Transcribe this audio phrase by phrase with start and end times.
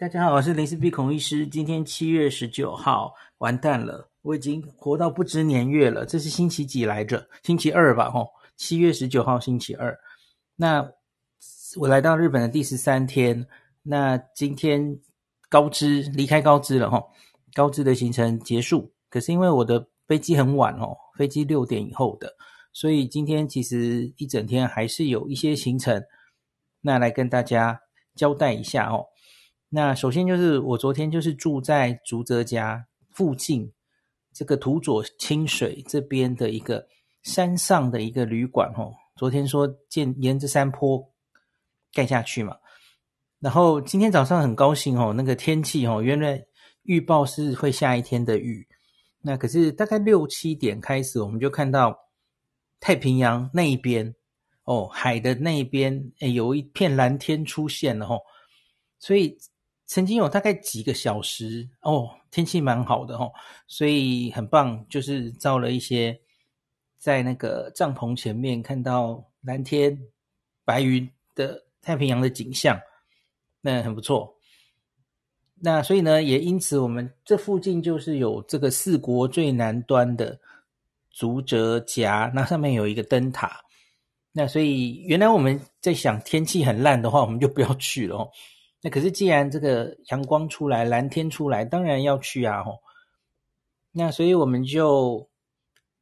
[0.00, 1.44] 大家好，我是林氏璧孔医师。
[1.44, 6.06] 今天七月十九号，完蛋了，我已经活到不知年月了。
[6.06, 7.28] 这是星期几来着？
[7.42, 9.98] 星期二吧，吼，七月十九号星期二。
[10.54, 10.88] 那
[11.78, 13.44] 我来到日本的第十三天，
[13.82, 15.00] 那今天
[15.48, 17.10] 高知离开高知了，吼，
[17.52, 18.92] 高知的行程结束。
[19.10, 22.32] 可是因为我的飞机很晚哦，飞机六点以后的，
[22.72, 26.00] 所以今天其实一整天还是有一些行程，
[26.82, 27.80] 那来跟大家
[28.14, 29.04] 交代一下哦。
[29.70, 33.70] 那首先就是我昨天就是住在竹泽家附近
[34.32, 36.86] 这个土佐清水这边的一个
[37.22, 38.94] 山上的一个旅馆哦。
[39.14, 41.12] 昨天说建沿着山坡
[41.92, 42.56] 盖下去嘛，
[43.40, 46.42] 然后今天早上很高兴哦，那个天气哦，原来
[46.84, 48.66] 预报是会下一天的雨，
[49.20, 51.94] 那可是大概六七点开始，我们就看到
[52.80, 54.14] 太平洋那一边
[54.64, 58.18] 哦，海的那一边诶，有一片蓝天出现了哦，
[58.98, 59.36] 所以。
[59.88, 63.32] 曾经有大概几个小时哦，天气蛮好的哦，
[63.66, 66.20] 所以很棒，就是照了一些
[66.98, 69.98] 在那个帐篷前面看到蓝天
[70.62, 72.78] 白云的太平洋的景象，
[73.62, 74.36] 那很不错。
[75.54, 80.38] 那所以呢，也因此我们这附近就是有这个四国最南端的
[81.10, 83.58] 竹泽岬，那上面有一个灯塔。
[84.32, 88.30] 那所以原来我们在想天气很烂的话，我们就不要去了哦。
[88.80, 92.62] 那可是，既然这个阳光出来，蓝天出来，当然要去啊！
[92.62, 92.78] 吼，
[93.90, 95.28] 那所以我们就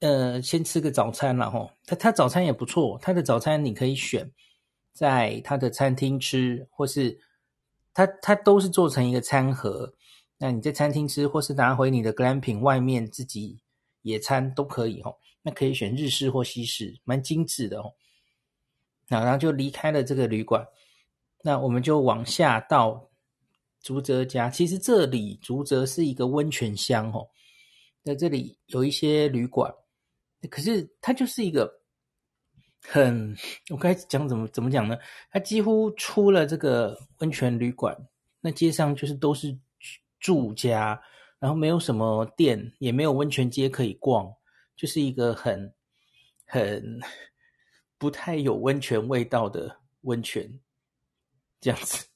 [0.01, 1.71] 呃先吃个早餐了吼。
[1.87, 4.31] 他他早餐也不错，他的早餐你可以选
[4.93, 7.19] 在他的餐厅吃，或是
[7.95, 9.95] 他他都是做成一个餐盒。
[10.37, 13.59] 那你在餐厅吃，或是拿回你的 glamping 外面自己
[14.03, 15.19] 野餐都可以吼。
[15.41, 17.95] 那可以选日式或西式，蛮精致的哦。
[19.09, 20.67] 然后就离开了这个旅馆。
[21.47, 23.09] 那我们就往下到
[23.81, 24.51] 竹泽家。
[24.51, 27.25] 其实这里竹泽是一个温泉乡哦。
[28.03, 29.73] 在这里有一些旅馆，
[30.51, 31.73] 可是它就是一个
[32.83, 33.33] 很……
[33.71, 34.99] 我该讲怎么怎么讲呢？
[35.31, 37.97] 它几乎出了这个温泉旅馆，
[38.41, 39.57] 那街上就是都是
[40.19, 41.01] 住家，
[41.39, 44.29] 然后没有什么店，也没有温泉街可以逛，
[44.75, 45.73] 就是一个很
[46.45, 46.99] 很
[47.99, 50.61] 不太有温泉味道的温泉。
[51.61, 52.07] 这样子，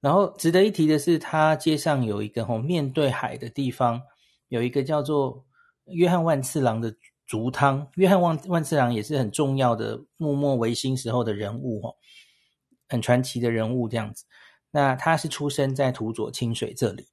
[0.00, 4.02] 然后值得一提的是，它街上有一个吼面对海的地方，
[4.48, 5.44] 有一个叫做
[5.86, 6.94] 约翰万次郎的
[7.26, 7.88] 竹汤。
[7.94, 11.96] 约翰万万次郎也是很重要的幕末维新时候的人物吼，
[12.88, 14.24] 很传奇的人物这样子。
[14.70, 17.06] 那他是出生在土佐清水这里，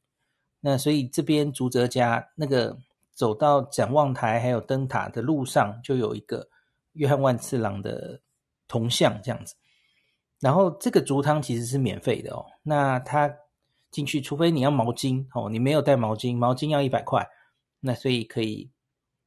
[0.61, 2.77] 那所以这边竹泽家那个
[3.13, 6.47] 走到展望台还有灯塔的路上，就有一个
[6.93, 8.21] 约翰万次郎的
[8.67, 9.55] 铜像这样子。
[10.39, 13.33] 然后这个竹汤其实是免费的哦，那他
[13.91, 17.27] 进去，除非你要毛巾哦，你没有带毛巾，毛巾要一百块，
[17.79, 18.71] 那所以可以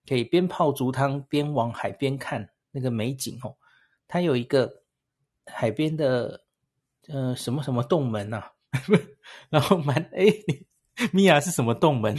[0.08, 3.56] 可以边泡竹汤边往海边看那个美景哦。
[4.08, 4.82] 它有一个
[5.46, 6.44] 海边的
[7.08, 8.52] 呃什么什么洞门呐，
[9.50, 10.26] 然后蛮哎，
[11.12, 12.16] 米娅是什么洞门？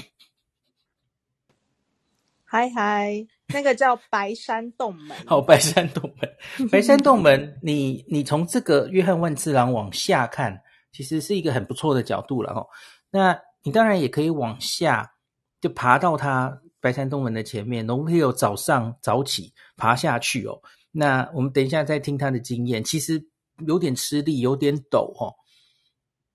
[2.46, 5.16] 嗨嗨，那个叫白山洞门。
[5.26, 10.60] 好，白山洞门，白山洞门，你你从这个约翰万次郎往下看，
[10.92, 12.66] 其实是一个很不错的角度了哈。
[13.12, 15.14] 那你当然也可以往下，
[15.62, 20.60] 就爬到它白山洞门的前面，我们可以有早上早起爬下去哦。
[20.92, 23.24] 那我们等一下再听他的经验，其实
[23.68, 25.34] 有点吃力，有点陡哦。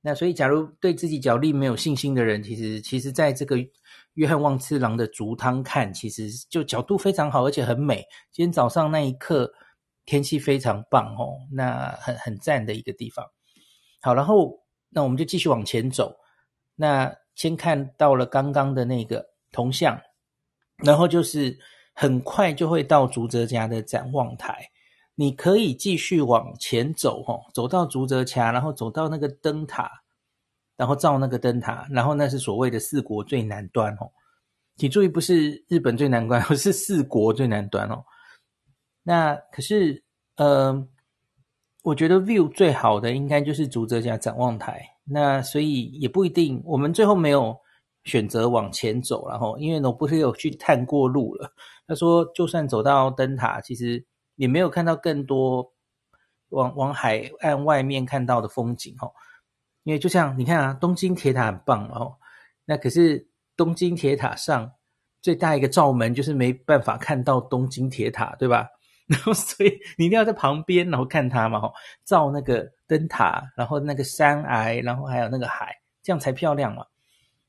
[0.01, 3.57] 那所以，假如对自己脚力没有信心的人，其实其实在这个。
[4.19, 8.05] 约翰万次郎的竹汤看，其实就角度非常好，而且很美。
[8.33, 9.53] 今天早上那一刻
[10.05, 13.25] 天气非常棒哦，那很很赞的一个地方。
[14.01, 14.59] 好，然后
[14.89, 16.17] 那我们就继续往前走。
[16.75, 20.01] 那先看到了刚刚的那个铜像，
[20.79, 21.57] 然后就是
[21.95, 24.69] 很快就会到竹泽家的展望台。
[25.15, 29.89] 你可以继续往前走哦，走到竹泽家，然后走到那个灯塔。
[30.79, 34.09] 然后照那个灯塔，然后那是所谓的四国最南端哦，
[34.77, 38.05] 请注意不是日本最南端，而 是四国最南端哦。
[39.03, 40.05] 那可是，
[40.37, 40.87] 呃，
[41.83, 44.81] 我觉得 view 最好的应该就是竹泽家展望台。
[45.03, 47.59] 那所以也不一定，我们最后没有
[48.05, 51.53] 选择往前走，然后因为我不是有去探过路了。
[51.89, 55.73] 他说，就算走到灯塔，其实也没有看到更多
[56.51, 59.11] 往往海岸外面看到的风景哦。
[59.89, 62.15] 因为就像你看啊，东京铁塔很棒哦，
[62.67, 63.27] 那可是
[63.57, 64.71] 东京铁塔上
[65.23, 68.69] 最大一个罩门就是没办法看到东京铁塔，对吧？
[69.09, 71.73] 然后所以你一定要在旁边，然后看它嘛，
[72.05, 76.85] 照那个灯塔，然后那个山崖，然后还有那个海，这样才漂亮嘛。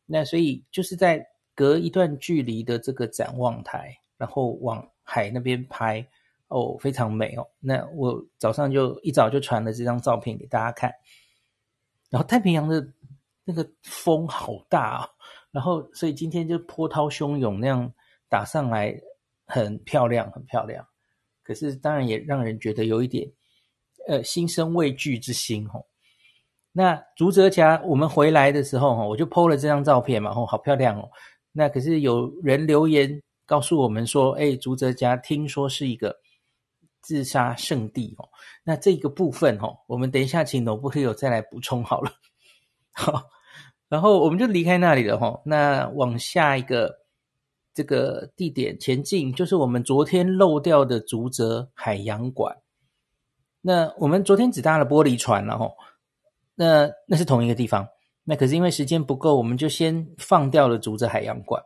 [0.05, 1.21] 那所以就是在
[1.53, 6.07] 隔一段距离的这个展望台，然后往海那边拍，
[6.47, 7.45] 哦，非常美哦。
[7.59, 10.89] 那我早上就一早就传了这张照片给大家看。
[12.09, 12.85] 然后太平洋的
[13.43, 15.09] 那个风好大啊，
[15.51, 17.91] 然后所以今天就波涛汹涌那样
[18.27, 18.99] 打上来，
[19.45, 20.85] 很漂亮，很漂亮。
[21.43, 23.31] 可是当然也让人觉得有一点。
[24.07, 25.85] 呃，心生畏惧之心哦。
[26.71, 31.07] 那竹泽家，我们回来的时候哈，我就 po 了这张照片嘛，哦，好漂亮哦。
[31.51, 36.15] 那可是有人留言告诉我们说，哎，竹泽家听说是一个
[37.01, 38.29] 自杀圣地哦。
[38.63, 42.11] 那这个部分哈，我们等一下请罗布黑友再来补充好了。
[42.91, 43.23] 好，
[43.87, 45.41] 然后我们就离开那里了哈。
[45.45, 46.93] 那往下一个
[47.73, 52.57] 这个地点前进，就是我们昨天漏掉的竹泽海洋馆。
[53.61, 55.75] 那我们昨天只搭了玻璃船了吼，
[56.55, 57.87] 那那是同一个地方。
[58.23, 61.63] 那可是因为时间不够，我们就先放掉了竹泽海洋馆。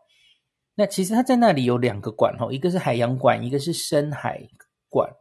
[0.75, 4.47] 那其实它在那里有两个馆哦，一个是海洋馆，一个是深海
[4.89, 5.11] 馆。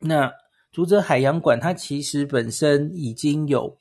[0.00, 0.32] 那
[0.70, 3.76] 竹泽海洋馆它其实本身已经有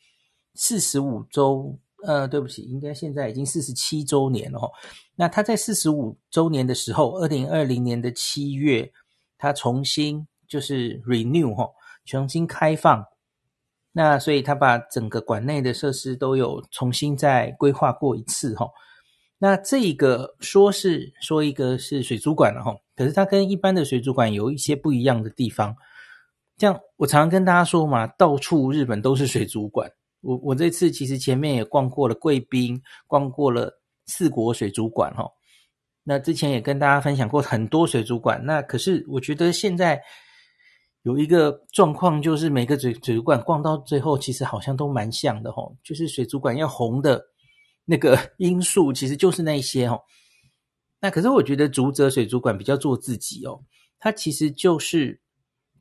[0.56, 4.72] 四十五周，呃，对不起，应该现在已经四十七周年了吼。
[5.16, 8.92] 那它在四十五周年的时候，二零二零年的七月，
[9.38, 11.74] 它重新就是 renew 吼。
[12.06, 13.06] 重新开放，
[13.92, 18.70] 那所以他把整个馆内的设施都有重新再规划过一次哈。
[19.40, 25.76] 那这个说是说一个是水族馆了哈，可是它跟一般的水族馆有一些不一样的地方。
[26.58, 29.90] 这样我常常跟大家说嘛，到处日本都是水族馆。
[30.22, 35.30] 我我这次其实前面也逛过了贵宾，逛过了四国水族馆哈。
[36.04, 40.02] 那之前也跟大家分享过很多水族馆，那可是我觉得现在。
[41.04, 47.24] 有一个状况，就是每个水水族馆逛到最后，其实好像都蛮像的吼，就是水族馆要红的
[47.86, 50.02] 那个因素，其实就是那些吼。
[51.00, 53.64] 那可是我觉得竹泽水族馆比较做自己哦，
[54.00, 55.22] 它其实就是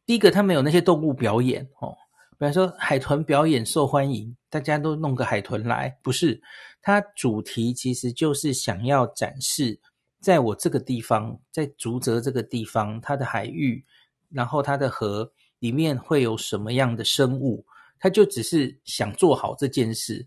[0.07, 1.95] 第一个，它没有那些动物表演哦，
[2.39, 6.41] 比方说海豚表演受欢迎，大家都弄个海豚来，不是，
[6.81, 9.79] 它主题其实就是想要展示，
[10.21, 13.85] 在我这个地方，在竹泽这个地方，它的海域。
[14.29, 15.31] 然后它的河
[15.61, 17.65] 里面会有什么样的生物？
[17.97, 20.27] 它就只是想做好这件事，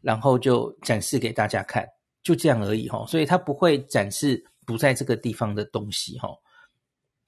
[0.00, 1.84] 然后就展示给大家看，
[2.22, 3.04] 就这样而已哈。
[3.04, 6.28] 所以它不会展示不在这个地方的东西哈，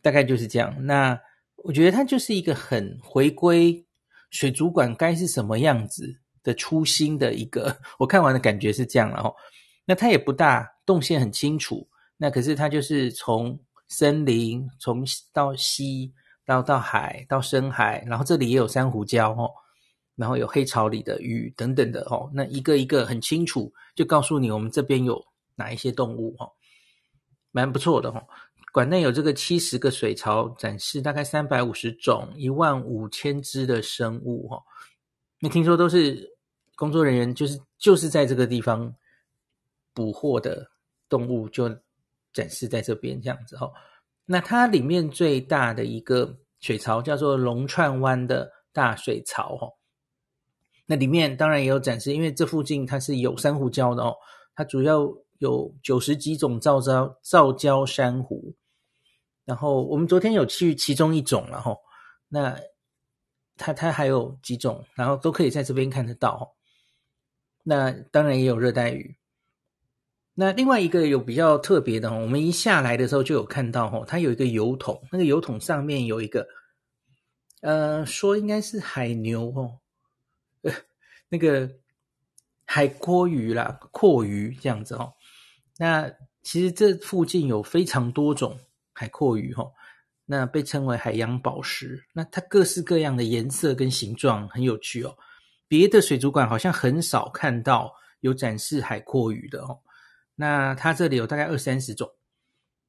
[0.01, 0.73] 大概就是这样。
[0.87, 1.21] 那
[1.65, 3.85] 我觉得它就是一个很回归
[4.31, 9.35] 水族馆该是什么样子的初心的一个，我看完的感觉是这样了哈。
[9.85, 11.89] 那它也不大，动线很清楚。
[12.17, 13.59] 那可是它就是从。
[13.87, 16.13] 森林从到溪
[16.47, 19.49] 到到海到深海，然后这里也有珊瑚礁哦，
[20.17, 25.23] 然后有黑潮里的鱼等等的哦，那一个一个很清楚，就告诉你我们这边有
[25.55, 26.51] 哪一些动物哦，
[27.53, 28.27] 蛮不错的哦。
[28.75, 34.61] 馆内有这个七十个水槽展示，大概三百五十种一万五千只的生物哦。
[35.39, 36.37] 那听说都是
[36.75, 38.93] 工作人员，就是就是在这个地方
[39.93, 40.69] 捕获的
[41.09, 41.71] 动物就。
[42.35, 43.73] 展示在这边这样子哈，
[44.25, 49.71] 那它里面最大的一个水槽叫做龙串湾的大水槽哦，
[50.85, 54.17] 那里面当然也有展示，因为这附近它是有珊瑚礁的哦，
[54.57, 55.09] 它主要
[55.39, 58.53] 有九十几种造礁造礁珊瑚，
[59.45, 61.77] 然后我们昨天有去其中一种了哈，
[62.29, 62.59] 那
[63.57, 66.57] 它它还有几种，然后都可以在这边看得到，
[67.63, 69.17] 那当然也有热带鱼。
[70.35, 76.49] 那另外一个有比较特别的，我们一下来的时候就有看到哦，它有一个油桶，那个油桶上面有一个，
[77.61, 79.79] 呃，说应该是海牛哦，
[81.29, 81.71] 那个
[82.65, 85.13] 海蛞蝓啦，阔鱼这样子哦。
[85.79, 88.59] 那其实这附近有非常多种
[88.95, 89.71] 海蛞蝓哦，
[90.25, 95.15] 那被称为海洋宝石，那它各式各样的颜色跟形状很有趣哦。
[95.69, 99.81] 别的水族馆好像很少看到有展示海蛞蝓的哦。
[100.37, 102.11] 那它这里有大概二三十种，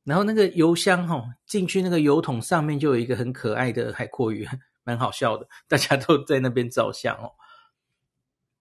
[0.03, 4.47] 然后那个油箱哈、哦，进去那个油桶上面就有一个很可爱的海蛞蝓，
[4.83, 7.31] 蛮好笑的，大家都在那边照相哦。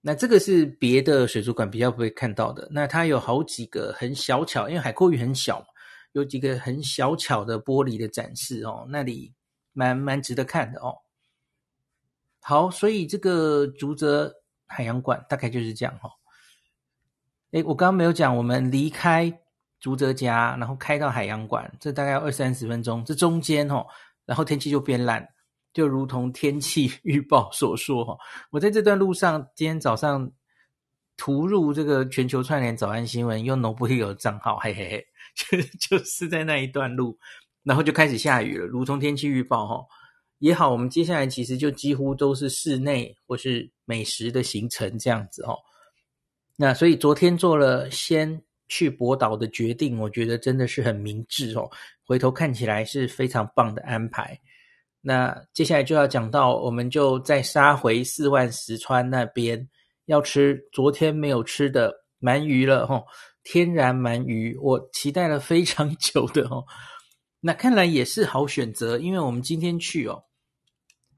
[0.01, 2.67] 那这个是别的水族馆比较不会看到的。
[2.71, 5.65] 那它有好几个很小巧，因为海蛞蝓很小，
[6.15, 9.33] 有几个很小巧的玻璃的展示哦，那里
[9.73, 10.95] 蛮蛮值得看的哦。
[12.39, 14.33] 好，所以这个竹泽
[14.65, 16.11] 海洋馆大概就是这样哈、哦。
[17.51, 19.41] 诶，我刚刚没有讲，我们离开
[19.77, 23.03] 竹泽家，然后开到海洋馆，这大概要二三十分钟。
[23.03, 23.85] 这中间哦，
[24.25, 25.27] 然后天气就变烂，
[25.73, 28.17] 就如同天气预报所说哈。
[28.51, 30.31] 我在这段路上，今天早上
[31.17, 35.57] 涂入这个全球串联早安新闻，用 Nobody 的账号，嘿嘿嘿，就
[35.97, 37.17] 就是在那一段路，
[37.63, 39.85] 然后就开始下雨了，如同天气预报哈。
[40.39, 45.57] 也好，我们接下来其实就几乎都是室内或是美食的行程这样子哦。
[46.57, 51.69] 那所以昨天做了先去博岛的决定，我觉得真的是很明智哦。
[52.05, 54.39] 回头看起来是非常棒的安排。
[55.01, 59.67] 那接下来就要讲到，我们就再杀回四万石川那边，
[60.05, 63.03] 要吃昨天没有吃的鳗鱼了哦。
[63.45, 66.65] 天然鳗鱼，我期待了非常久的哦。
[67.39, 70.23] 那看来也是好选择，因为我们今天去哦，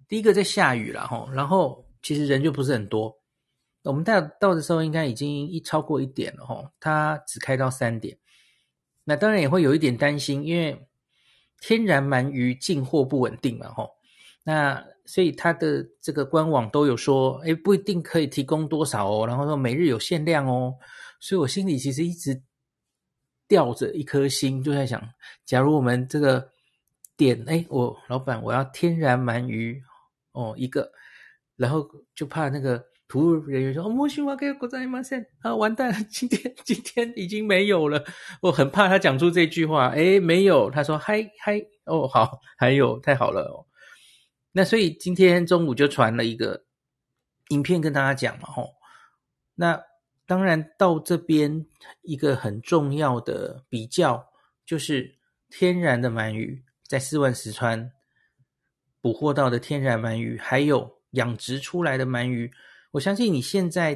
[0.09, 3.17] 第一个在下雨了哈，然后其实人就不是很多。
[3.83, 8.17] 我们到到的时候应该已经一超过一点了哈，它只开到三点。
[9.05, 10.85] 那当然也会有一点担心，因为
[11.61, 13.87] 天然鳗鱼进货不稳定嘛哈。
[14.43, 20.73] 那所以它的这个官网都有说，诶，不一定可以提供多少哦，然后说每日有限量哦。
[21.19, 22.41] 所以我心里其实一直。
[23.49, 25.01] 吊着一颗心，就在想，
[25.45, 26.51] 假如我们这个
[27.15, 29.81] 点，哎，我老板我要天然鳗鱼
[30.33, 30.91] 哦一个，
[31.55, 38.03] 然后就怕那个服务人员说，哦，莫西瓦给国在马线啊，完蛋了，今天今天已经没有了，
[38.41, 43.65] 我很怕他讲出这句话，哎，没有，他说嗨嗨，哦好，还有太好了哦，
[44.51, 46.65] 那所以今天中午就传了一个
[47.47, 48.71] 影片跟大家讲嘛，吼，
[49.55, 49.86] 那。
[50.27, 51.65] 当然，到这边
[52.01, 54.27] 一个很重要的比较，
[54.65, 55.15] 就是
[55.49, 57.93] 天然的鳗鱼，在四万石川
[58.99, 62.51] 捕获到的天然鳗鱼，还有养殖出来的鳗鱼。
[62.91, 63.95] 我相信你现在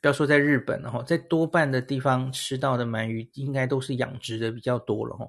[0.00, 5.24] 不要说在日本了哈，在多半的地方吃到的鳗鱼，应该都是养殖的比较多了哈。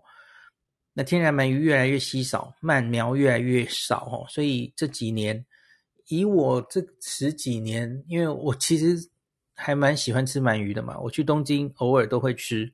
[0.93, 5.45] 那天然鳗鱼越来越稀少，鳗苗越来越少哈，所以这几年，
[6.07, 9.12] 以我这十几年，因为我其实。
[9.63, 12.73] 还蛮喜欢吃鳗鱼的嘛，我去东京偶尔都会吃。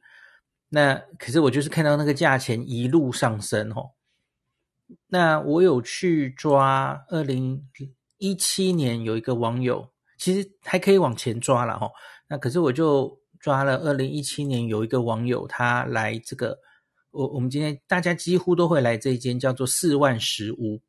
[0.70, 3.92] 那可是我就是看到那个价钱一路上升哦。
[5.06, 7.64] 那我有去抓，二零
[8.18, 11.92] 一七年有一个网友，其实还可以往前抓了哈。
[12.28, 16.58] 那可是我就抓了二零一七年有一个网友，他来这个，
[17.12, 20.82] 我我们今天大家几乎都会来这一间叫做四万石屋，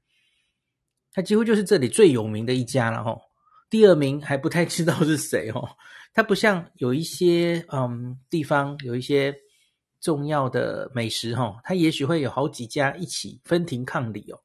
[1.12, 3.20] 他几乎就是这里最有名的一家了哈。
[3.70, 5.66] 第二名还不太知道是谁哦，
[6.12, 9.34] 它不像有一些嗯地方有一些
[10.00, 14.40] 重要的美食哈，它也许会有好几家一起分庭抗礼哦。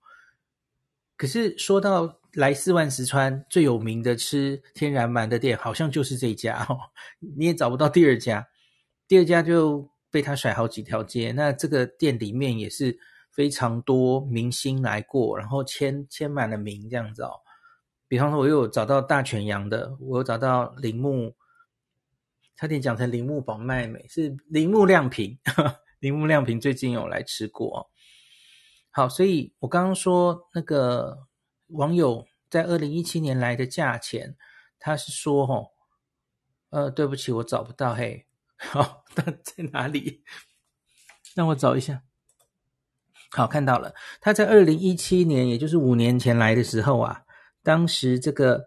[1.17, 6.77] 可是说到来四万石川最有名的吃天然鳗的店，好像就是这家哦，
[7.37, 8.45] 你也找不到第二家，
[9.07, 11.31] 第二家就被他甩好几条街。
[11.31, 12.95] 那这个店里面也是
[13.31, 17.31] 非常多明星来过，然后签签满了名这样子哦。
[18.07, 21.33] 比方说，我又有找到大泉洋的，我有找到铃木，
[22.55, 25.39] 差点讲成铃木保奈美，是铃木亮平，
[25.99, 27.89] 铃木亮平最近有来吃过。
[28.91, 31.25] 好，所以我刚刚说那个
[31.69, 34.37] 网友在二零一七年来的价钱，
[34.77, 35.71] 他是说，哦，
[36.69, 40.23] 呃，对不起，我找不到，嘿， 好，他在哪里？
[41.33, 42.03] 让我找一下。
[43.31, 47.23] 好，看到了，他在二零一七年，也就是五年前来的时候啊。
[47.65, 48.63] 当时这个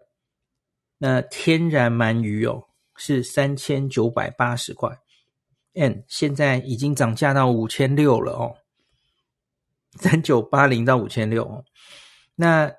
[0.97, 2.65] 那天然鳗鱼哦
[2.97, 4.89] 是三千九百八十块
[5.73, 8.57] ，and 现在已经涨价到五千六了哦，
[9.97, 11.63] 三九八零到五千六哦。
[12.35, 12.69] 那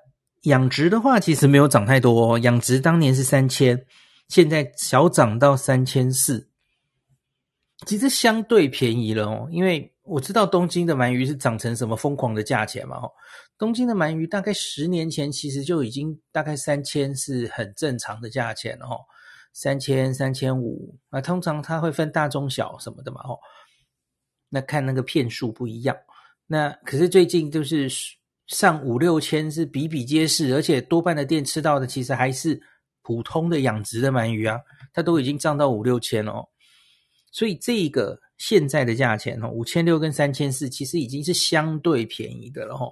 [0.43, 3.83] 养殖的话其实没有涨太多哦，养殖当年是三千，
[4.27, 6.51] 现在小涨到三千四，
[7.87, 13.11] 其实相对便宜了哦，因为我知道东京的鳗鱼是涨成什么疯狂的价钱嘛哦。
[13.57, 18.97] 东京的鳗鱼大概十年前其实就已经大概三千是很正常的价钱了哈，
[19.53, 23.37] 三千三千五，那通常它会分大中小什么的嘛齁，
[24.49, 25.95] 那看那个片数不一样，
[26.47, 27.87] 那可是最近就是
[28.47, 32.59] 上五六千是比比皆是，而且多半的店吃到的其实还是
[33.03, 34.59] 普通的养殖的鳗鱼啊，
[34.91, 36.49] 它都已经涨到五六千了，
[37.31, 42.91] 所以这个现在的价钱哦，五千六跟三千四其实已经是相对便宜的了齁。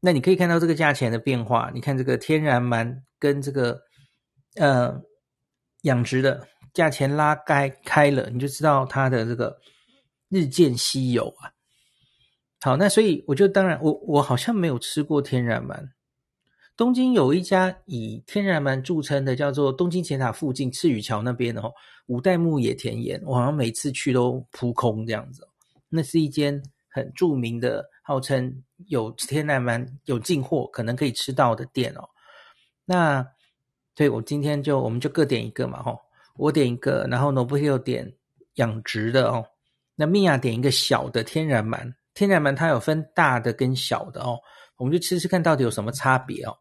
[0.00, 3.82] 那你可以看到这个价钱的变化，你看这个天然鳗跟这个
[4.56, 5.00] 呃
[5.82, 9.60] 养殖的价钱拉开开了，你就知道它的这个
[10.28, 11.52] 日渐稀有啊。
[12.60, 15.88] 好，那所以我就当然我我好像没有吃过天然鳗。
[16.80, 21.70] 东京有一家以天然鳗著称的，叫做东京铁塔附近赤羽桥那边的哦，
[22.06, 25.46] 五代目野田盐，我好像每次去都扑空这样子。
[25.90, 27.84] 那是一间很著名的。
[28.02, 32.08] 号称有天然鳗有进货，可能可以吃到的店哦。
[32.86, 33.24] 那
[33.94, 36.00] 对我今天就我们就各点一个嘛，吼，
[36.38, 38.10] 我点一个，然后 n o b l 点
[38.54, 39.44] 养殖的哦，
[39.96, 44.40] 那米娅点一个小的天然鳗，天然鳗它有分大的跟小的哦，
[44.80, 46.56] 我们就吃吃看到底有什么差别哦。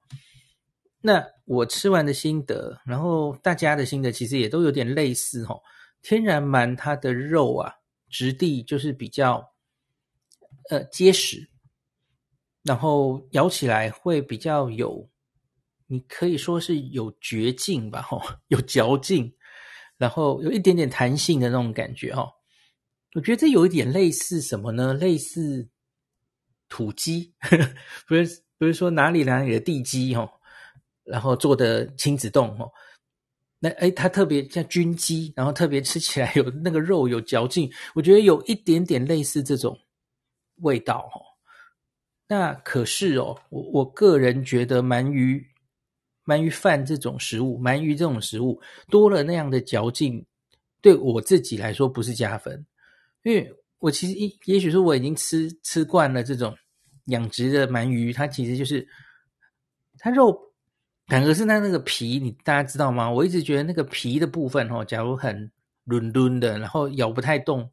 [1.02, 5.62] 那我吃完的心得，然后大家的心得其实也都有点类似哦。
[6.02, 7.74] 天然鳗它的肉啊，
[8.10, 9.54] 质地就是比较
[10.70, 11.50] 呃结实，
[12.64, 15.10] 然后咬起来会比较有，
[15.88, 19.34] 你可以说是有嚼劲吧，吼， 有嚼劲，
[19.98, 22.30] 然后有一点点弹性的那种感觉，哈。
[23.16, 24.94] 我觉得这有一点类似什么呢？
[24.94, 25.70] 类似
[26.70, 27.34] 土鸡，
[28.08, 30.32] 不是不是说哪里哪里的地鸡，哈。
[31.04, 32.72] 然后做的亲子丼哦，
[33.58, 39.76] 那诶它特别像军鸡，然后特别吃起来有那个肉有嚼劲，我觉得有一点点类似这种
[40.58, 41.18] 味道哦。
[42.28, 45.44] 那可是哦，我我个人觉得鳗鱼
[46.26, 50.24] 鳗鱼饭这种食物，鳗鱼这种食物多了那样的嚼劲，
[50.80, 52.64] 对我自己来说不是加分，
[53.24, 56.56] 因为我其实一也许说我已经吃吃惯了这种
[57.06, 58.88] 养殖的鳗鱼，它其实就是
[59.98, 60.48] 它肉。
[61.08, 63.10] 反而是它那个皮，你大家知道吗？
[63.10, 65.52] 我一直觉得那个皮的部分哦，假如很
[65.86, 67.68] 韧韧的，然后咬不太动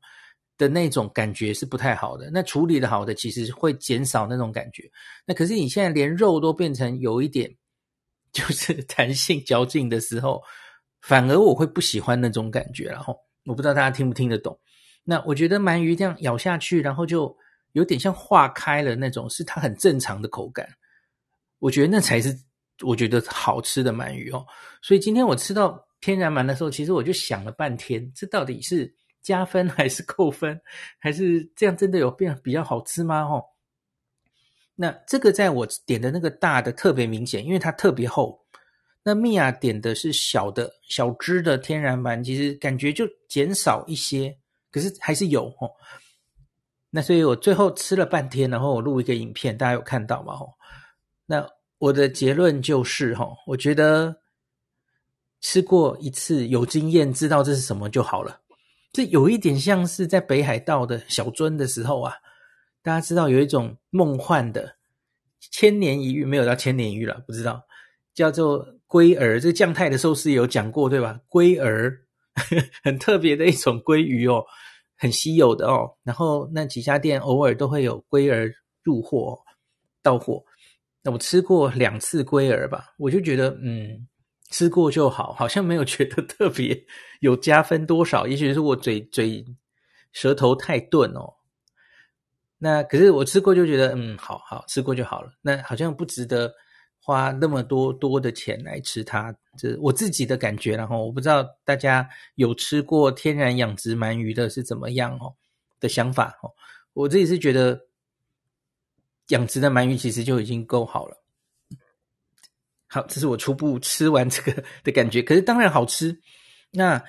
[0.56, 2.30] 的那种感觉是不太好的。
[2.32, 4.90] 那处理的好的，其实会减少那种感觉。
[5.26, 7.54] 那可是你现在连肉都变成有一点
[8.32, 10.42] 就是弹性嚼劲的时候，
[11.02, 12.86] 反而我会不喜欢那种感觉。
[12.86, 14.58] 然后我不知道大家听不听得懂。
[15.08, 17.34] 那我觉得鳗鱼这样咬下去，然后就
[17.72, 20.68] 有点像化开了那种，是它很正常的口感。
[21.60, 22.38] 我觉得那才是。
[22.84, 24.44] 我觉得好吃的鳗鱼哦，
[24.82, 30.60] 所以今天我吃到天然鳗的时候，其实我就想了半天，这到底是加分还是扣分，
[30.98, 33.22] 还是这样真的有变比较好吃吗？
[33.22, 33.42] 哦，
[34.75, 38.38] 那这个在我点的那个大的特别明显，因为它特别厚。
[39.02, 44.36] 那米娅点的是小的小只的天然鳗，其实感觉就减少一些，
[44.76, 45.73] 可是还是有哦。
[46.91, 50.34] 那所以我最后吃了半天，然后我录一个影片，大家有看到吗？
[50.34, 50.52] 哦，
[51.25, 51.49] 那。
[51.78, 54.17] 我的结论就是，哈，我觉得
[55.43, 58.41] 吃过一次有经验，知道这是什么就好了。
[58.95, 62.15] 这有一点像是在北海道的小樽的时候啊，
[62.82, 64.76] 大家知道有一种梦幻的
[65.52, 67.62] 千年一遇，没有到千年一遇了，不知道
[68.15, 69.39] 叫做鲑儿。
[69.39, 71.21] 这个将太的寿司有讲过，对吧？
[71.28, 72.06] 鲑儿
[72.82, 74.43] 很特别的一种鲑鱼哦，
[74.97, 75.91] 很稀有的哦。
[76.02, 79.39] 然后那几家店偶尔都会有龟儿入货
[80.02, 80.45] 到货。
[81.02, 84.09] 那我吃过两次龟儿吧，我就觉得，嗯，
[84.50, 86.85] 吃过就好，好像没有觉得特别
[87.21, 88.26] 有加分多少。
[88.26, 89.45] 也许是我嘴嘴
[90.13, 91.32] 舌头太钝哦。
[92.59, 95.30] 那可是我吃过就觉得，嗯，好好吃过就好了。
[95.43, 96.52] 那好像不值得
[97.06, 100.76] 花那么多多的钱来吃它，这我自己的感觉。
[100.76, 105.32] 然后我不知道大家有吃过天然养殖鳗鱼的是怎么样哦
[105.78, 106.50] 的想法哦。
[106.92, 107.86] 我自己是觉得。
[109.30, 111.21] 养殖的鳗鱼其实就已经够好了。
[112.86, 115.21] 好，这是我初步吃完这个 的感觉。
[115.21, 116.16] 可是当然好吃。
[116.71, 117.02] 那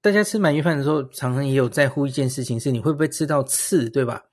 [0.00, 4.24] 大家吃鳗鱼饭的时候，常常也有在乎一件事情，是你会不会吃到刺，对吧？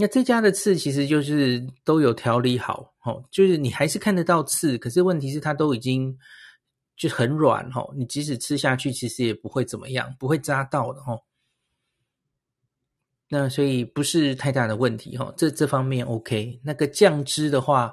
[0.00, 6.16] 那这家的刺其实就是都有调理好，哦，就是你还是看得到刺，可是问题是它都已经
[6.96, 11.20] 就很软，哦，你即使吃下去，其实也不会怎么样，不会扎到的，哦。
[13.28, 16.60] 那所以不是太大的问题哈，这这方面 OK。
[16.62, 17.92] 那个酱汁的话，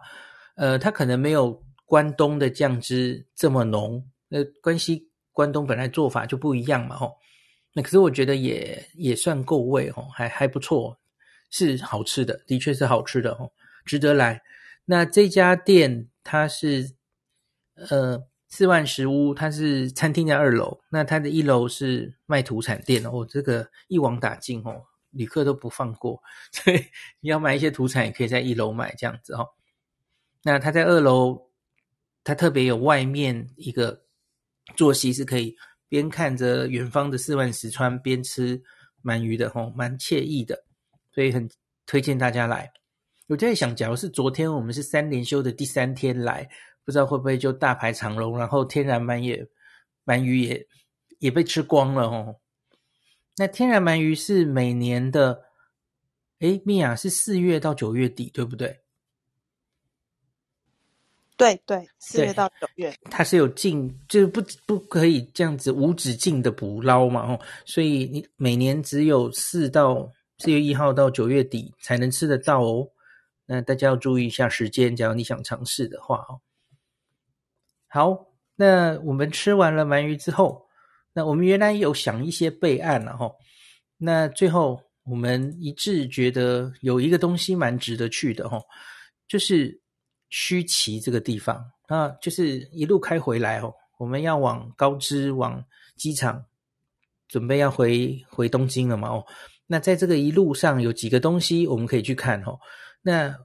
[0.58, 4.08] 呃，它可能没有关东的酱汁这么浓。
[4.28, 7.18] 那关西关东本来做法就不一样嘛，吼。
[7.74, 10.96] 那可是我觉得也也算够味，吼，还还不错，
[11.56, 13.52] 是好吃的，的确是好吃的，哦，
[13.86, 14.42] 值得来。
[14.86, 16.96] 那这家店它是
[17.76, 24.84] 呃四万石屋，它是餐厅在二楼，那它的一楼是卖土产店哦，这个一网打尽哦。
[25.12, 26.78] 旅客都不放过， 所以
[27.22, 29.48] 你要买一些土产，也可以在一楼买这样子哦。
[30.44, 31.52] 那他在二楼，
[32.22, 34.02] 他特别有外面一个
[34.76, 35.56] 坐席，是可以
[35.88, 38.62] 边看着远方的四万石川边吃
[39.06, 40.66] 鳗鱼的，吼，蛮惬意的，
[41.16, 41.50] 所以很
[41.86, 42.72] 推荐大家来。
[43.28, 46.48] 我在想，假如是昨天我们是三连休的第三天来，
[46.84, 49.48] 不知道会不会就大排长龙，然后天然鳗也
[50.06, 50.68] 鳗鱼也
[51.20, 52.36] 也被吃光了，哦。
[53.38, 55.46] 那天然鳗鱼是每年的，
[56.40, 58.82] 诶，米娅是四月到九月底，对不对？
[61.38, 72.88] 对对，四月到九月，它是有禁，就是不不可以这样子无止境的捕捞嘛，哦，所以你每年只有四到四月一号到九月底才能吃得到哦。
[73.46, 76.42] 那大家要注意一下时间，假如你想尝试的话哦。
[77.88, 80.68] 好，那我们吃完了鳗鱼之后，
[81.14, 83.32] 那我们原来有想一些备案了哈。
[83.98, 88.60] 那最后我们一致觉得有一个东西蛮值得去的哈，
[89.28, 89.80] 就是
[90.30, 95.64] 须崎这个地方啊，就是一路开回来哦，我们要往高知往
[95.96, 96.44] 机场，
[97.28, 99.26] 准备要回回东京了嘛哦。
[99.68, 102.60] 那在这个一路上有几个东西我们可以去看哦。
[103.02, 103.36] 那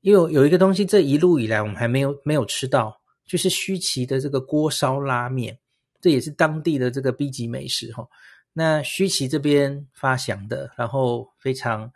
[0.00, 3.00] 因为有一个东西这一路以来我们还没有没有吃到。
[3.28, 5.58] 就是须崎的这个锅烧拉面，
[6.00, 8.06] 这也是当地的这个 B 级美食哈。
[8.52, 11.90] 那须崎这边发祥的，然后非常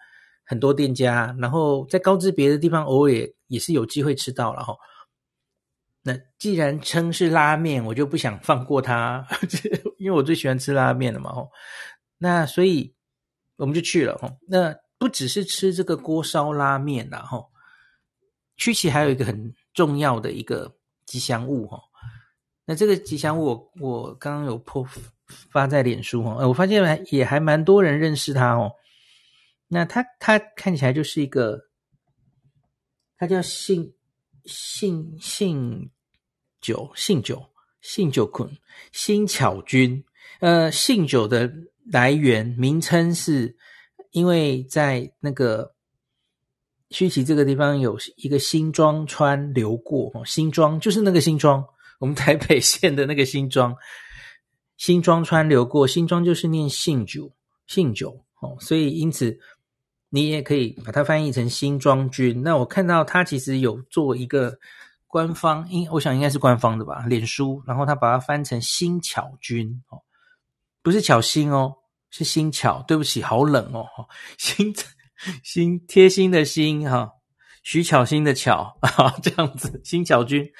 [0.45, 4.77] 很多店家，然后在高知别的地方偶尔也也是有机会吃到了哈。
[6.03, 9.25] 那既然称是拉面，我就不想放过它，
[9.99, 11.47] 因为我最喜欢吃拉面了嘛哈。
[12.19, 12.93] 那所以
[13.61, 14.29] 我们就去了哈。
[14.49, 17.45] 那不只是吃这个锅烧拉面啦哈，
[18.57, 20.77] 曲奇还有一个很重要的一个。
[21.07, 21.83] 吉祥物哈，
[22.65, 24.87] 那这个吉祥物我我刚刚有 po
[25.51, 28.71] 发在脸书哈，我发现还也还蛮多人认识他哦。
[29.67, 31.61] 那他他看起来就是一个，
[33.19, 33.93] 他叫信
[34.45, 35.91] 信信
[36.61, 37.45] 酒信酒
[37.81, 38.49] 信酒坤
[38.93, 40.05] 新巧君，
[40.39, 41.53] 呃，信酒的
[41.91, 43.57] 来源名称是
[44.11, 45.75] 因为在那个。
[46.93, 51.65] 须崎这个地方有一个新庄川流过，哦新庄就是那个新庄，
[52.01, 53.73] 我们台北县的那个新庄，
[54.77, 57.31] 新庄川流过，新庄就是念信久，
[57.69, 59.39] 信久哦，所以因此
[60.09, 62.43] 你也可以把它翻译成新庄君。
[62.43, 64.59] 那我看到他其实有做一个
[65.07, 70.03] 官方，应我想应该是官方的吧，脸书，然后他把它翻成新巧君哦，
[70.83, 71.77] 不是巧心哦，
[72.11, 73.87] 是新巧，对不起，好冷哦，
[74.39, 74.75] 新。
[75.45, 77.11] 心贴心的心哈，
[77.63, 80.51] 徐巧心的巧 啊，这样子新巧君。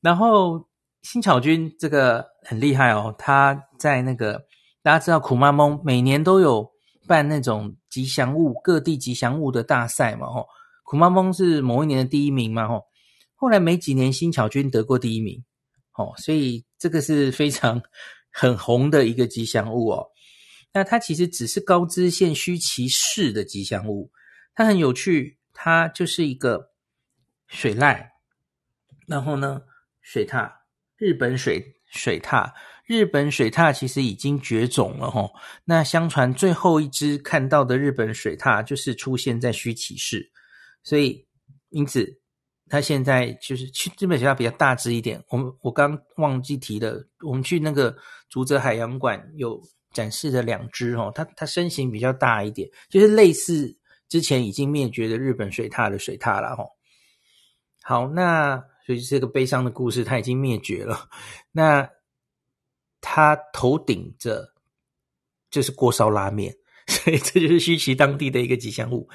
[0.00, 0.68] 然后
[1.02, 4.44] 新巧君这个很厉害哦，他在那个
[4.82, 6.68] 大家知道苦妈蒙每年都有
[7.06, 10.48] 办那种吉祥物各地吉祥物的大赛嘛吼，
[10.82, 12.82] 苦妈蒙是某一年的第一名嘛吼，
[13.36, 15.44] 后来没几年新巧君得过第一名，
[15.96, 17.80] 哦，所以这个是非常
[18.34, 20.08] 很红的一个吉祥物哦。
[20.74, 24.10] 那它其实只是高知县须崎市的吉祥物，
[24.54, 26.70] 它很有趣，它就是一个
[27.46, 28.08] 水獭，
[29.06, 29.64] 然后呢，
[30.00, 30.50] 水獭，
[30.96, 32.54] 日本水水獭，
[32.86, 35.30] 日本水獭其实已经绝种了齁。
[35.66, 40.32] 那相传最后一只看到的日本水獭就是出现在须崎市，
[40.82, 41.26] 所以
[41.68, 42.18] 因此
[42.70, 45.22] 它现在就是去日本水獭比较大只一点。
[45.28, 47.94] 我们我刚忘记提了，我们去那个
[48.30, 49.62] 竹泽海洋馆有。
[49.92, 53.76] 展示的两只哦，它它身形比较大一点，就是类似
[54.08, 56.68] 之前已经灭绝的日本水獭的水獭了哦。
[57.82, 61.08] 好，那所以这个悲伤的故事，它已经灭绝了。
[61.52, 61.90] 那
[63.00, 64.54] 它头顶着
[65.50, 66.56] 就是锅烧拉面，
[66.88, 69.08] 所以这就是须崎当地的一个吉祥物。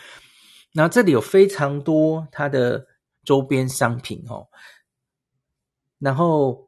[0.74, 2.86] 然后这里有非常多它的
[3.24, 4.48] 周边商品哦，
[6.00, 6.67] 然后。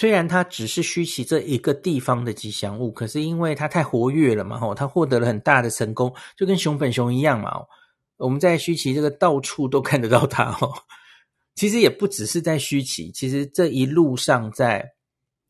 [0.00, 7.52] 虽然它只是须崎这一个地方的吉祥物，可是因为它太活跃了嘛，吼，它获得了很大的成功，就跟熊本熊一样嘛。
[8.16, 10.72] 我们在须崎这个到处都看得到它，吼。
[11.54, 14.82] 其实也不只是在须崎，其实这一路上在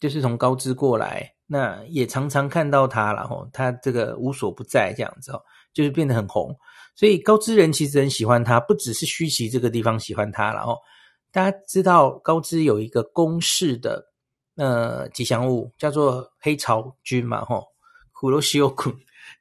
[0.01, 3.49] 就是从高知过来，那也常常看到它了，吼。
[3.53, 5.41] 它这个无所不在这样子哦，
[5.73, 6.53] 就是变得很红。
[6.97, 10.77] 所以高知人其实很喜欢它，不只是须崎这个地方喜欢它，然后
[11.31, 14.10] 大家知道高知有一个公式的。
[14.57, 17.65] 呃，吉祥物叫做黑潮君嘛，吼，
[18.13, 18.93] 苦罗西欧苦，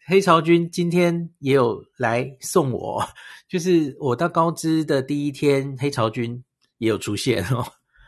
[0.07, 3.03] 黑潮君今天也有来送我，
[3.47, 6.43] 就是我到高知的第一天，黑潮君
[6.77, 7.65] 也有出现哦。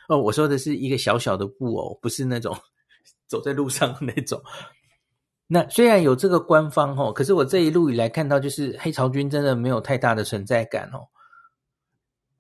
[0.08, 2.56] 哦，我说的是一个小小的布偶，不是那种
[3.28, 4.42] 走在路上的那种。
[5.48, 11.08] 那虽然有这个官方吼，可是我这一路以来看到，就是黑潮君真的没有太大的存在感哦。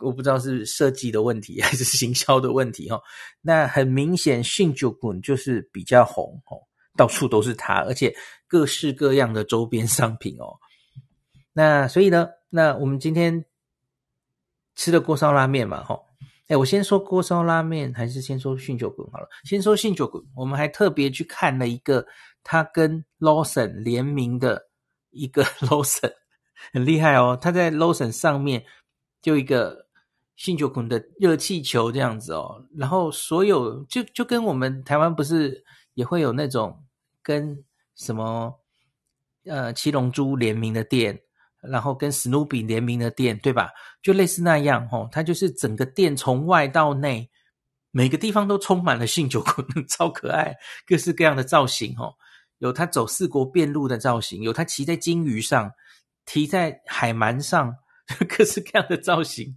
[0.01, 3.01] 我不知道是设计的问题 还是行销的问题哈，
[3.41, 6.57] 那很明显，信久君就是比较红哦，
[6.97, 8.15] 到处都是它，而且
[8.47, 10.57] 各式各样的周边商品哦。
[11.53, 13.45] 那所以呢，那我们今天
[14.75, 15.99] 吃的锅烧拉面嘛，哈，
[16.47, 19.27] 哎，我先说锅烧拉面，还是先说信久君好了。
[19.43, 22.05] 先说信久君，我们还特别去看了一个
[22.43, 24.67] 他跟 Lawson 联名的
[25.11, 26.13] 一个 Lawson，
[26.73, 28.65] 很厉害哦，他在 Lawson 上面
[29.21, 29.80] 就一个。
[30.41, 36.83] 信久君的热气球这样子哦，然后所有就就跟我们台湾不是也会有那种
[37.21, 38.51] 跟什么
[39.45, 41.21] 呃七龙珠联名的店，
[41.61, 43.69] 然后跟史努比联名的店，对吧？
[44.01, 47.29] 就类似那样哦，它就是整个店从外到内
[47.91, 50.55] 每个地方都充满了信九滚，超可爱，
[50.87, 52.15] 各式各样的造型哦。
[52.57, 55.71] 有他走四国遍路的造型，有他骑在金鱼上，
[56.25, 57.75] 骑在海蛮上，
[58.27, 59.55] 各式各样的造型。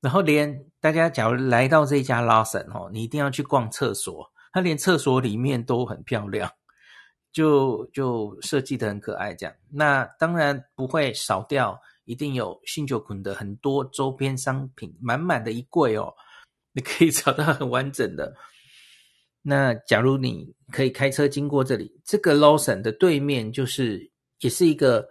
[0.00, 6.50] 然后连大家假如来到这家 Lawson 哦，你一定要去逛厕所，他连厕所里面都很漂亮，
[7.32, 9.54] 就就设计的很可爱这样。
[9.70, 16.14] 那当然不会少掉，一定有信九滚的很多周边商品，满满的一柜哦，
[16.72, 18.34] 你可以找到很完整的。
[19.42, 25.08] 那假如你可以开车经过这里，这个 Lawson 的对面就是也是一个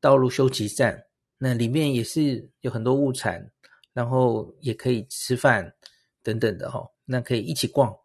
[0.00, 1.04] 道路休息站，
[1.38, 3.50] 那里面也是有很多物产，
[3.96, 5.72] 然后也可以吃饭
[6.22, 7.96] 等等的哈，那可以一起逛，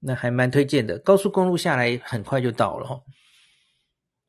[0.00, 0.98] 那还蛮推荐的。
[0.98, 3.00] 高速公路下来很快就到了哈。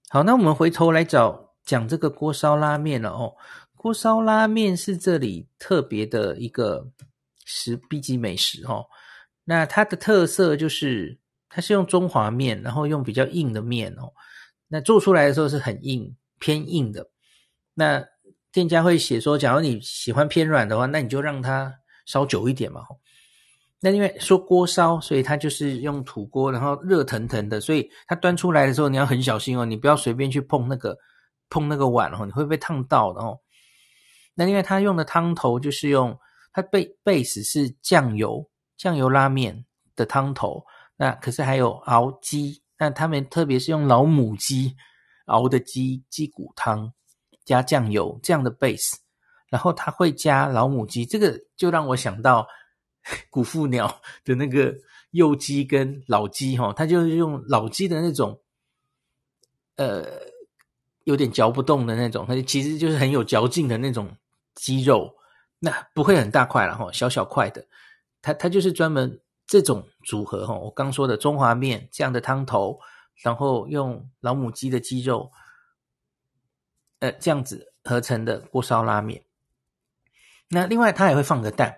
[0.10, 3.36] 好，那我们回头来找讲这个锅烧拉面了哦。
[3.76, 6.88] 锅烧拉面是这里特别的一个
[7.46, 8.86] 食 B 级美食哈。
[9.44, 11.20] 那它的特色就是，
[11.50, 14.14] 它是用中华面，然后用比较硬的面哦。
[14.68, 17.10] 那做出来的时候是很硬，偏硬的。
[17.74, 18.08] 那
[18.56, 21.70] 店家会写说，假如你喜欢偏软的话，那你就让它
[22.06, 22.82] 烧久一点嘛。
[23.82, 30.98] 那因为说锅烧，所以它就是用土锅，然后热腾腾的，所以它端出来的时候你要很小心哦，你不要随便去碰那个
[31.50, 33.38] 碰那个碗哦，你会被烫到的哦。
[34.34, 36.18] 那因为它用的汤头就是用
[36.54, 38.50] 它贝 base 是酱油。
[38.78, 39.66] 酱油拉面
[39.96, 40.64] 的汤头，
[40.98, 44.76] 那可是还有熬鸡，那他们特别是用老母鸡
[45.26, 46.92] 熬的鸡鸡骨汤
[47.46, 48.96] 加酱油这样的 base，
[49.48, 52.48] 然后他会加老母鸡，这个就让我想到
[53.30, 54.76] 古富鸟的那个
[55.12, 58.40] 幼鸡跟老鸡哈，他就是用老鸡的那种，
[59.76, 60.06] 呃，
[61.04, 64.18] 有点嚼不动的那种，它其实就是很有嚼劲的那种
[64.56, 65.16] 鸡肉，
[65.60, 67.66] 那不会很大块了哈，小小块的。
[68.22, 72.80] 它它就是专门这种组合哈，我刚说的中华面这样的汤头，
[73.22, 75.32] 然后用老母鸡的鸡肉，
[77.06, 79.24] 呃，这样子合成的锅烧拉面。
[80.50, 81.76] 那另外它也会放个蛋，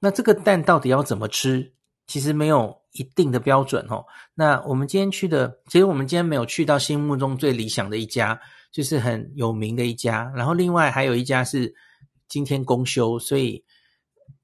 [0.00, 1.74] 那这个蛋到底要怎么吃？
[2.06, 4.04] 其实没有一定的标准哦。
[4.34, 10.32] 那我们今天去的，其实我们今天没有去到心目中最理想的一家，就是很有名的一家。
[10.34, 11.74] 然后另外还有一家是
[12.28, 13.64] 今天公休，所以。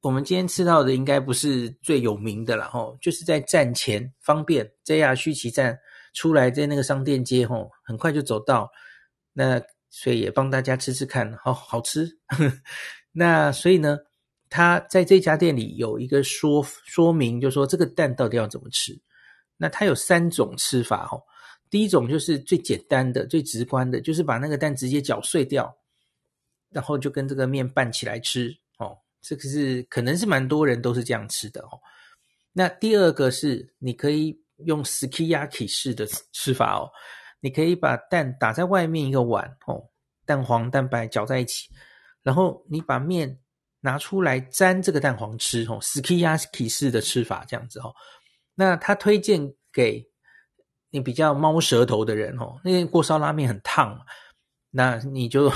[0.00, 5.78] 我们今天吃到的应该不是最有名的了，吼，就是在站前方便，JR 须崎站
[6.12, 8.70] 出来，在那个商店街，吼，很快就走到。
[9.32, 9.58] 那
[9.96, 12.18] 所以也帮大家吃吃看，好好吃。
[13.12, 13.96] 那所以呢，
[14.50, 19.00] 他在这家店里有一个说说明，就说这个蛋到底要怎么吃。
[19.56, 21.22] 那它有三种吃法，吼，
[21.70, 25.72] 第一种就是最简单的、最直观的，就是把那个蛋直接搅碎掉，
[26.70, 28.98] 然后就跟这个面拌起来吃，哦。
[29.22, 31.80] 这个是可能是蛮多人都是这样吃的哦。
[32.52, 36.90] 那第二个是你可以用 skiyaki 式的吃法哦，
[37.44, 39.84] 你可以把蛋打在外面一个碗哦，
[40.24, 41.68] 蛋黄蛋白搅在一起，
[42.22, 43.38] 然后你把面
[43.80, 47.94] 拿出来沾这个蛋黄吃哦 s k i y a k i 式的吃法这样子哦。
[48.54, 50.02] 那他推荐给
[50.88, 54.00] 你比较猫舌头的人哦，因为锅烧拉面很烫，
[54.70, 55.52] 那你就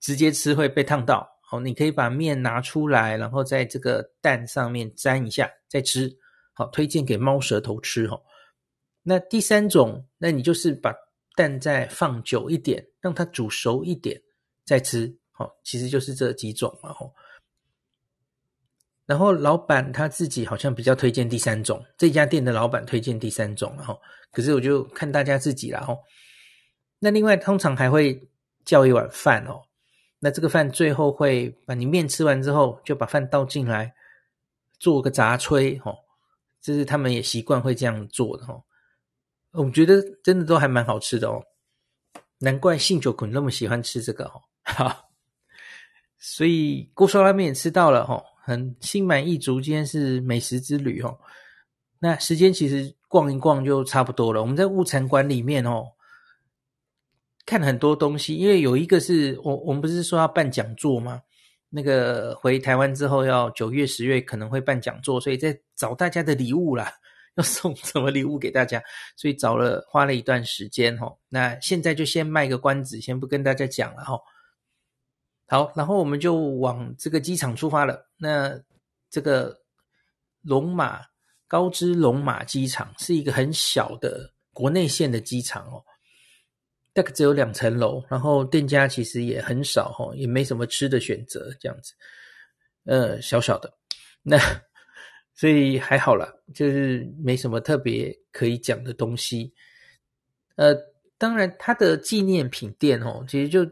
[0.00, 1.26] 直接吃会被烫到。
[1.50, 6.14] 哦，你可以把面拿出来，然后在这个蛋上面沾一下，再吃。
[6.52, 8.20] 好，推荐给猫舌头吃哈。
[9.02, 10.94] 那第三种，那你就是把
[11.34, 14.20] 蛋再放久一点，让它煮熟一点
[14.64, 15.16] 再吃。
[15.30, 16.92] 好，其实就是这几种嘛。
[16.92, 17.12] 吼，
[19.06, 25.80] 然后老板他自己好像比较推荐第三种，这家店的老板推荐第三种，然后可是我就看大家自己啦。
[25.80, 25.98] 吼，
[26.98, 28.28] 那另外通常还会
[28.64, 29.62] 叫一碗饭哦。
[30.20, 33.92] 那这个饭最后会把你面吃完之后，就把饭倒进来，
[34.78, 35.96] 做个杂炊，吼，
[36.60, 38.62] 这是他们也习惯会这样做的，吼。
[39.52, 41.42] 我觉得真的都还蛮好吃的哦，
[42.38, 45.04] 难怪信九滚那么喜欢吃这个，哦， 哈。
[46.18, 49.60] 所以锅烧拉面也吃到了，吼，很心满意足。
[49.60, 51.18] 今天是美食之旅，吼。
[51.98, 54.40] 那时间其实逛一逛就差不多了。
[54.40, 55.92] 我们在物产馆里面，哦。
[57.44, 61.20] 看很多东西，因为有一个是我我们不是说要办讲座吗？
[61.68, 66.92] 那个回台湾之后要九月十月可能会办讲座，所以在找大家的礼物啦，
[67.34, 68.82] 要送什么礼物给大家，
[69.16, 71.16] 所以找了花了一段时间齁。
[71.28, 74.20] 那现在就先卖个关子，先不跟大家讲了齁。
[75.46, 78.08] 好，然后我们就往这个机场出发了。
[78.16, 78.58] 那
[79.10, 79.60] 这个
[80.42, 81.02] 龙马
[81.46, 85.84] 高知龙马机场是一个很小的国内线的机场哦。
[86.94, 91.94] 大概只有两层楼，然后店家其实也很少哈，也没什么吃的选择，这样子，
[92.84, 93.72] 呃，小小的，
[94.20, 94.36] 那
[95.42, 99.52] 所以还好啦，就是没什么特别可以讲的东西。
[100.54, 100.72] 呃，
[101.18, 103.68] 当然它的纪念品店哦，其实就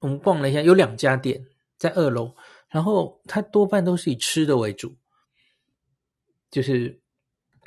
[0.00, 1.40] 我们逛了一下，有两家店
[1.76, 2.34] 在二楼，
[2.68, 4.92] 然后它多半都是以吃的为主，
[6.50, 7.00] 就是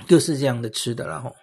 [0.06, 1.34] 各式这样的吃的啦，然后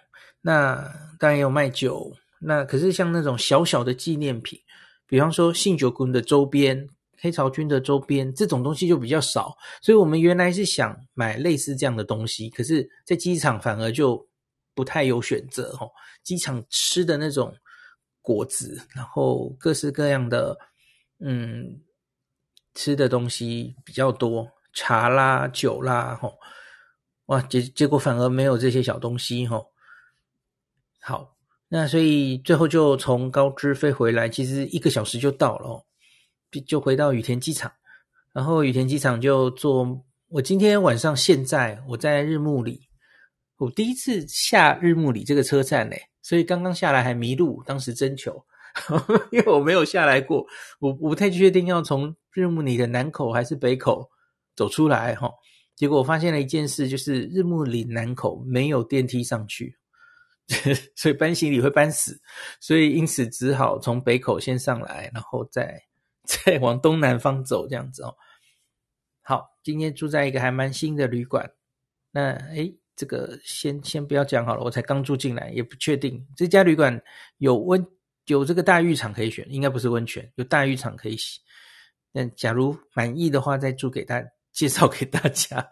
[0.41, 0.75] 那
[1.17, 2.15] 当然也有卖酒。
[2.39, 4.59] 那可是像那种小小的纪念品，
[5.07, 6.87] 比方说信九君的周边、
[7.21, 14.27] 黑潮军的周边这种东西就比较少，所以我们原来是想买类似这样的东西，可是在机场反而就
[14.73, 15.89] 不太有选择哦。
[16.23, 17.53] 机场吃的那种
[18.21, 20.57] 果子，然后各式各样的
[21.19, 21.81] 嗯
[22.75, 26.37] 吃的东西比较多，茶啦、酒啦，吼，
[27.25, 29.71] 哇结结果反而没有这些小东西，吼，
[31.01, 31.35] 好。
[31.71, 35.85] 那所以最后就从高知飞回来，其实一个小时就到了哦，
[36.65, 37.71] 就回到羽田机场，
[38.33, 40.05] 然后羽田机场就坐。
[40.29, 42.81] 我今天晚上现在我在日暮里，
[43.57, 48.39] 我第一次下日暮里这个车站嘞，所以刚刚下来还迷路，当时征求，
[49.31, 50.45] 因为我没有下来过，
[50.79, 54.07] 我我不太确定要从日暮里的南口还是北口
[54.55, 55.31] 走出来哈。
[55.75, 59.75] 结果我发现了一件事，就是日暮里南口没有电梯上去。
[60.95, 62.19] 所以搬行李会搬死，
[62.59, 65.79] 所以因此只好从北口先上来，然后再
[66.29, 68.15] 再往东南方走这样子哦。
[69.21, 71.51] 好，今天住在一个还蛮新的旅馆。
[72.11, 77.01] 那诶，这个先先不要讲好了，我才刚住进来，也不确定这家旅馆
[77.37, 77.83] 有温
[78.25, 81.39] 有这个大浴场可以选，应该不是温泉，有大浴场可以洗。
[82.11, 85.69] 那假如满意的话，再住给大介绍给大家。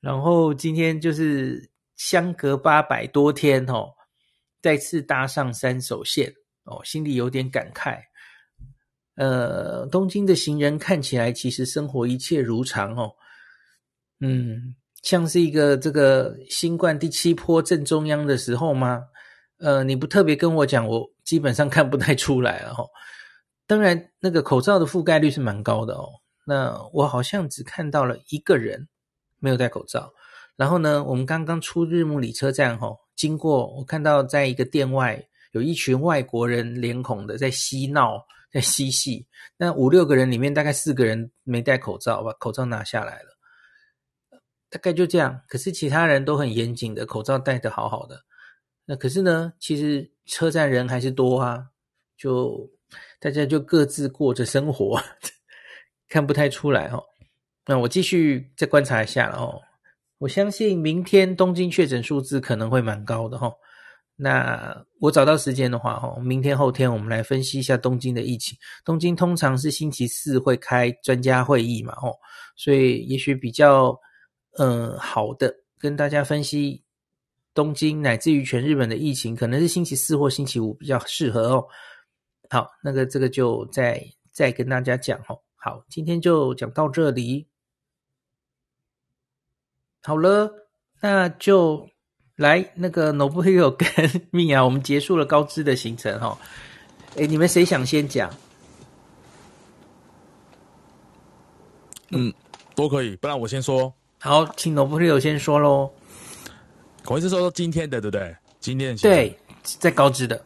[0.00, 3.92] 然后今天就是相隔八百多天哦。
[4.62, 6.32] 再次搭上山手线
[6.64, 8.00] 哦，心里有点感慨。
[9.16, 13.10] 呃，东京的行人看起来其实生活一切如常哦，
[14.20, 19.02] 嗯，像是一个这个新冠第七波正中央的时候吗？
[19.58, 22.86] 呃，你不特别跟我讲，我基本上看不太出来了哦。
[23.66, 26.08] 当然，那个口罩的覆盖率是蛮高的哦。
[26.46, 28.86] 那我好像只看到了一个人
[29.38, 30.12] 没有戴口罩。
[30.56, 38.24] 然后呢，我们刚刚出日暮里车站吼，经过我看到在一个店外有一群外国人脸孔的在嬉闹，
[38.56, 39.26] 在嬉戏。
[39.58, 43.36] 那五六个人里面大概四个人没戴口罩，把口罩拿下来了，
[44.70, 45.42] 大概就这样。
[45.46, 48.24] 可是其他人都很严谨的，口罩戴的好好的。
[48.86, 51.66] 那可是呢，其实车站人还是多啊，
[52.16, 52.70] 就
[53.20, 54.98] 大家就各自过着生活，
[56.08, 57.04] 看不太出来哦。
[57.66, 59.60] 那我继续再观察一下了哦。
[60.16, 63.52] 我相信明天东京确诊数字可能会蛮高的哈。
[64.16, 68.56] 那我找到时间的话哦，明天后天我们来分析一下东京的疫情。
[68.82, 72.14] 东京通常是星期四会开专家会议嘛哦，
[72.56, 73.94] 所以也许比较
[74.58, 76.82] 嗯好的跟大家分析
[77.52, 81.66] 东京乃至于全日本的疫情，可能是星期四或星期五比较适合哦。
[82.48, 85.38] 好，那个这个就再再跟大家讲哦。
[85.56, 87.46] 好，今天就讲到这里。
[90.02, 90.50] 好了，
[91.02, 91.88] 那就
[92.36, 93.88] 来那个 Nobuhiro 跟
[94.30, 96.38] Miya，我们结束了高知的行程哈。
[97.16, 98.30] 哎，你们谁想先讲？
[102.10, 102.32] 嗯，
[102.74, 103.92] 都可以，不然我先说。
[104.20, 105.90] 好，请 Nobuhiro 先说喽。
[107.04, 108.36] 孔医师说说今天的，对不对？
[108.60, 110.44] 今天的对，在高知的。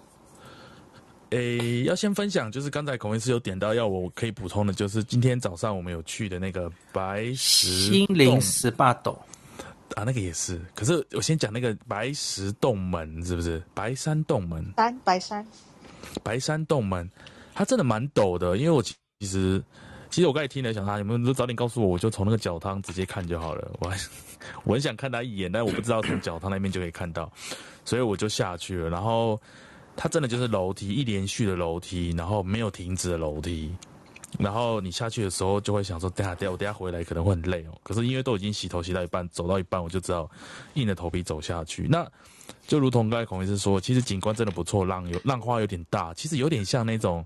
[1.31, 9.19] 诶，要先分享，就是刚才孔医师有点到，要我可以补充的，就是今天早上我们有去的那个白石心灵十八斗。
[9.97, 10.61] 啊，那个也是。
[10.75, 13.63] 可是我先讲那个白石洞门，是不是？
[13.75, 14.65] 白山洞门。
[14.73, 15.47] 白白山。
[16.23, 17.09] 白山洞门，
[17.55, 18.57] 它真的蛮陡的。
[18.57, 19.63] 因为我其实，
[20.09, 23.71] 其实我刚才听了，想他有没有都早点告诉我，我就从那个脚汤直接看就好了。
[23.81, 23.97] 我还
[24.65, 27.31] 我很想看他一眼，但我不知道从脚汤那边就可以看到，
[27.85, 28.89] 所以我就下去了。
[28.89, 29.41] 然后
[29.97, 33.75] 它真的就是楼梯，一连续的楼梯，然后没有停止的楼梯。
[34.39, 37.77] 然后你下去的时候就会想说，等下等下我等下回来可能会很累哦。
[37.83, 40.31] 可是因为都已经洗头洗到一半，走到一半我就知道
[40.75, 41.87] 硬着头皮走下去。
[41.89, 42.07] 那
[42.67, 47.25] 就如同刚才孔医师说，其实景观真的不错，浪有浪花有点大，其实有点像那种，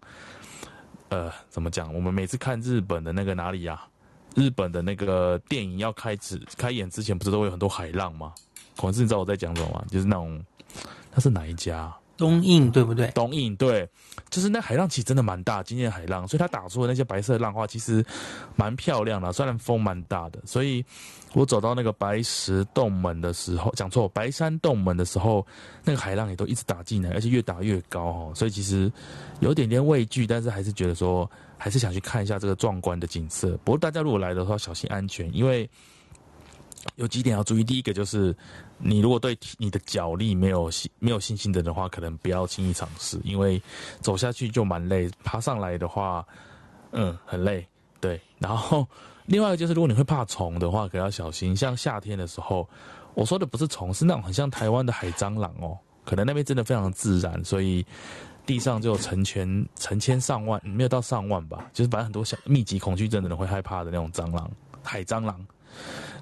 [1.10, 1.92] 呃，怎么讲？
[1.94, 3.88] 我们每次看日本的那个哪里呀、啊？
[4.34, 8.32] 日本的那个电影要开始开演之前，不是都会有很多海浪吗？
[8.76, 9.84] 孔医师，你知道我在讲什么吗？
[9.90, 10.44] 就是那种，
[11.14, 11.94] 那是哪一家？
[12.16, 13.08] 东印对不对？
[13.08, 13.88] 东印对，
[14.30, 18.04] 就是那海浪其实真的蛮大，今天的海浪，所以它打出的那些白色浪花其实
[18.54, 20.38] 蛮漂亮的，虽然风蛮大的。
[20.44, 20.84] 所以
[21.32, 25.44] 我走到那个白石洞门的时候，讲错，白山洞门的时候，
[25.82, 28.90] 那个海浪也都一直打进来，而且越打越高哦，所以其实
[29.40, 33.58] 有点点畏惧，但是还是觉得说，还是想去看一下这个壮观的景色。
[33.64, 35.68] 不过大家如果来的话，小心安全，因为
[36.96, 37.64] 有几点要注意。
[37.64, 38.36] 第一个就是，
[38.86, 43.60] 你如果对你的脚力没有信没有信心的人的话，可能不要轻易尝试，因为
[44.00, 46.24] 走下去就蛮累，爬上来的话，
[46.92, 47.66] 嗯，很累。
[47.98, 48.86] 对，然后
[49.24, 51.56] 另外一个就是，如果你会怕虫的话，可要小心。
[51.56, 52.68] 像夏天的时候，
[53.14, 57.82] 我说的不是虫，是那种很像台湾的海蟑螂哦，可能那边真的非常自然，所以
[58.44, 64.50] 地上就有成千成千上万，没有到上万吧，就是反正很多小密集恐惧症的人会害怕的那种蟑螂，
[64.82, 65.46] 海蟑螂。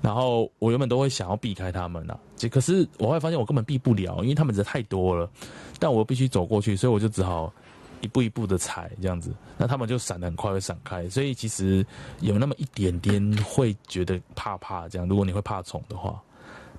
[0.01, 5.31] 然后我原本都会想要避开他们呐、啊，可是我会发现我根本避不了，因为他们人太多了，
[5.79, 7.53] 但我必须走过去，所以我就只好
[8.01, 11.87] 一步一步的踩这样子，那他们就闪得很快会闪开，所以其实
[12.21, 15.07] 有那么一点点会觉得怕怕这样。
[15.07, 16.21] 如果你会怕虫的话，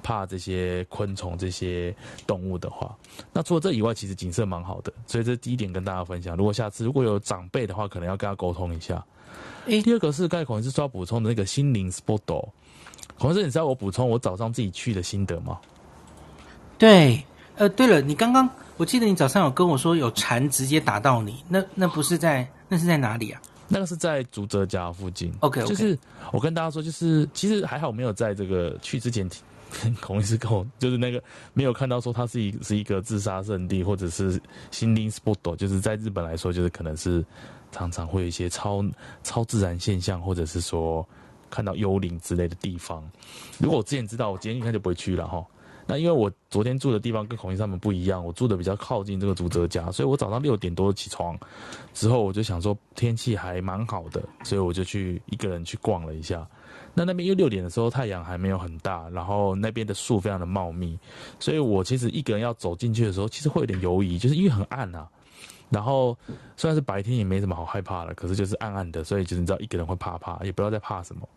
[0.02, 1.96] 怕这些昆虫这些
[2.28, 2.94] 动物的话，
[3.32, 6.36] 那除了这以外，其实景色蛮好的，所以这是第一点跟大家分享。
[6.36, 9.02] 如果下次如果有长辈的话，可能要跟他沟通一下。
[9.68, 12.50] 诶，第二个是刚才孔医师说要补充的那个心灵 spot。
[13.24, 15.58] 孔医师，你知道我补充我早上自己去的心得吗？
[16.78, 23.42] 对，呃，对了，你刚刚我记得你早上有跟我说有蝉直接打到你，那那不是在那是在哪里啊？
[23.70, 25.34] 那个是在竹泽家附近。
[25.40, 25.68] OK，, okay.
[25.68, 25.98] 就是
[26.34, 29.26] 我跟大家说，就是其实还好没有在这个去之前，
[30.02, 34.38] 孔医师跟我就是那个没有看到说它是一是一个自杀圣地，或者是
[34.70, 37.24] 心灵 spot，就是在日本来说，就是可能是。
[37.72, 38.86] 常常会有一些超
[39.24, 41.04] 超自然现象，或者是说
[41.54, 43.08] 看到幽灵之类的地方。
[43.60, 45.46] 如果我之前知道，我今天应该就不会去了哈。
[45.86, 51.38] 那因为我昨天住的地方跟孔医师他们不一样，我住的比较靠近这个竹泽家，所以我早上六点多起床
[51.94, 56.48] 之后，我就想说天气还蛮好的，所以我就去一个人去逛了一下。
[56.94, 60.98] 那那边因为六点的时候太阳还没有很大，然后那边的树非常的茂密，
[61.38, 65.06] 所以我其实一个人要走进去的时候，其实会有点犹疑，就是因为很暗啊。
[65.74, 66.16] 然后
[66.56, 71.28] 虽然是白天，也没什么好害怕的，可是就是暗暗的，所以就是你知道一个人会怕怕，也不知道在怕什么。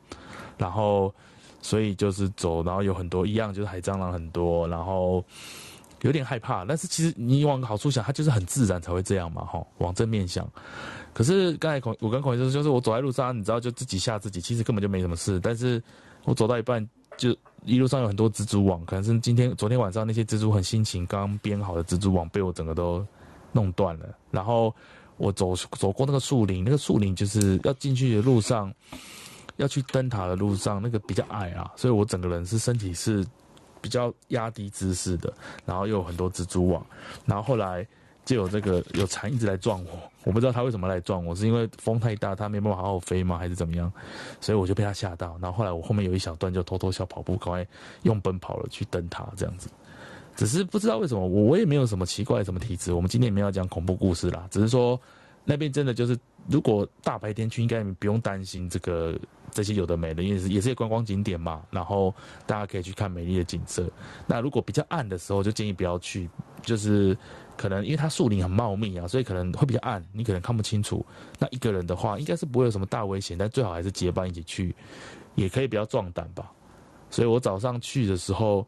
[0.58, 1.12] 然后
[1.62, 5.24] 所以就是走，然后有很多一样，就是海蟑螂很多，然后
[6.02, 6.66] 有点害怕。
[6.66, 9.66] 但是其实你往好处想，它就是很自然才会这样嘛，哈。
[9.78, 10.46] 往正面想。
[11.14, 15.40] 可是刚才孔我跟孔医生就是我走在路上，你知道就自己吓自己，其实根本就没什么事。
[15.40, 15.82] 但是
[16.24, 17.34] 我走到一半，就
[17.64, 23.06] 一路上有很多蜘蛛网，可能是今天昨天晚上那些蜘蛛很辛勤刚编好的蜘蛛网被我整个都。
[23.56, 24.74] 弄断了，然后
[25.16, 28.70] 我走走过那个树林，那个树林就是要进去的路上，
[29.56, 33.26] 要去灯塔的路上，那个比较矮啊，所以我整个人是身体是
[33.80, 35.32] 比较压低姿势的，
[35.64, 36.84] 然后又有很多蜘蛛网，
[37.24, 37.86] 然后后来
[38.26, 39.90] 就有这个有蝉一直来撞我，
[40.24, 43.90] 我不知道它为什么来撞我，是因为风太大，它没办法好好飞吗，还是怎么样？
[44.40, 47.66] 所以我就被它吓到，然后后来我后面有一小段就偷偷小跑步，赶快
[48.02, 49.70] 用奔跑了去灯塔这样子。
[50.36, 52.92] 只是不知道为什么，我我也没有什么奇怪什么体质。
[52.92, 55.00] 我们今天也没有讲恐怖故事啦，只是说
[55.44, 59.18] 那边真的就是，如果大白天去，应该不用担心这个
[59.50, 61.62] 这些有的没的，因为是也是一个观光景点嘛。
[61.70, 62.14] 然后
[62.44, 63.88] 大家可以去看美丽的景色。
[64.26, 66.28] 那如果比较暗的时候，就建议不要去，
[66.60, 67.16] 就是
[67.56, 71.02] 可能因为它树林很茂密啊，所以可能会比较暗，你可能看不清楚。
[71.38, 74.74] 那一个人的话，应该是不会有什么大危险，但最好还是结伴一起去，
[75.34, 76.52] 也可以比较壮胆吧。
[77.08, 78.66] 所以我早上去的时候。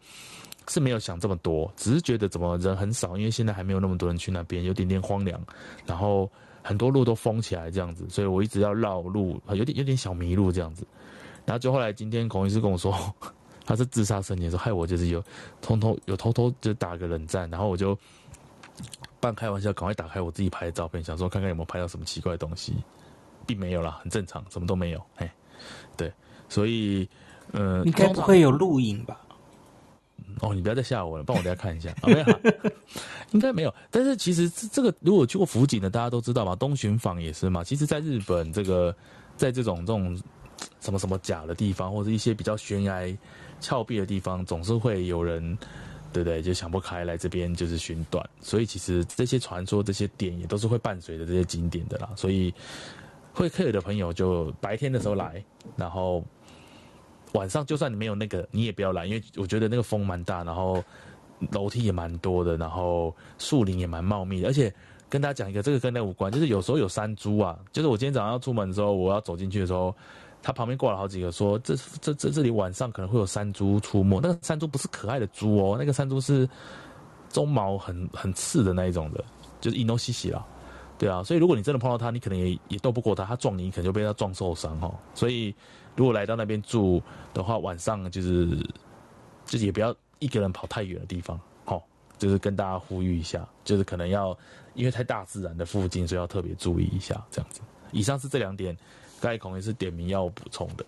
[0.68, 5.40] 是没有想这么多，只是觉得怎么人很少，因为现在还没有那么多人去那边，有点点荒凉，
[5.86, 6.30] 然后
[6.62, 10.86] 很多路都封起来这样子，所以我一直要绕路，有点有点小迷路这样子。
[11.46, 12.94] 然后就后来今天孔医师跟我说，
[13.64, 15.22] 他是自杀生前，说害我就是有
[15.62, 17.96] 偷偷有偷偷就打个冷战，然后我就
[19.20, 22.74] 半开玩笑赶快打开我自己拍的照片，想说看看有没有拍到什么奇怪的东西，
[23.46, 25.02] 并没有啦，很正常，什么都没有。
[25.16, 25.34] 哎，
[25.96, 26.12] 对，
[26.48, 27.08] 所以
[27.52, 29.18] 呃，应该不会有录影吧？
[30.40, 31.90] 哦，你不要再吓我了，帮我等下看一下。
[32.00, 32.26] 啊、没有，
[33.32, 33.74] 应该没有。
[33.90, 37.64] 但是其实这这个，如果去过福井的，大家都知道嘛，东寻坊也是嘛。
[37.64, 38.94] 其实，在日本这个，
[39.36, 40.20] 在这种这种
[40.80, 43.06] 什么什么假的地方，或者一些比较悬崖
[43.60, 45.56] 峭壁的地方，总是会有人，
[46.12, 46.40] 对不对？
[46.40, 48.28] 就想不开来这边就是寻短。
[48.40, 52.10] 所以其实这些传说、这些点也都是会伴随着这些景点的啦。
[52.16, 52.52] 所以
[53.32, 55.44] 会客的朋友就白天的时候来，
[55.76, 56.24] 然后。
[57.32, 60.82] 晚上就算你没有那个，你也不要来，因为我觉得那个风蛮大，然后
[61.50, 64.48] 楼梯也蛮多的，然后树林也蛮茂密的。
[64.48, 64.72] 而且
[65.08, 69.94] 跟大家讲一个，这个跟那个无关，就是有时候有山猪啊，就是我今天早上要出门的时候，我要走进去的时候，
[70.42, 74.20] 他旁边挂了好几个说，这这这这里晚上可能会有山猪出没。
[74.20, 76.48] 那个山猪不是可爱的猪哦，那个山猪是
[77.30, 79.24] 鬃毛很很刺的那一种的，
[79.60, 80.44] 就是伊诺西西啦。
[80.98, 84.92] 对啊，所以如果你真的碰到它，你可能也也斗不过它，它撞你，你可能就被它撞受伤哈。
[85.14, 85.54] 所以
[85.98, 87.02] 如果来到那边住
[87.34, 88.46] 的话，晚上就是
[89.44, 91.84] 自己也不要一个人跑太远的地方，好，
[92.16, 94.38] 就是跟大家呼吁一下，就是可能要
[94.74, 97.60] 因为太大自然的附近，所以要特别注意一下这样子。
[97.90, 98.76] 以上是这两点，
[99.20, 100.86] 刚才孔也是点名要补充的。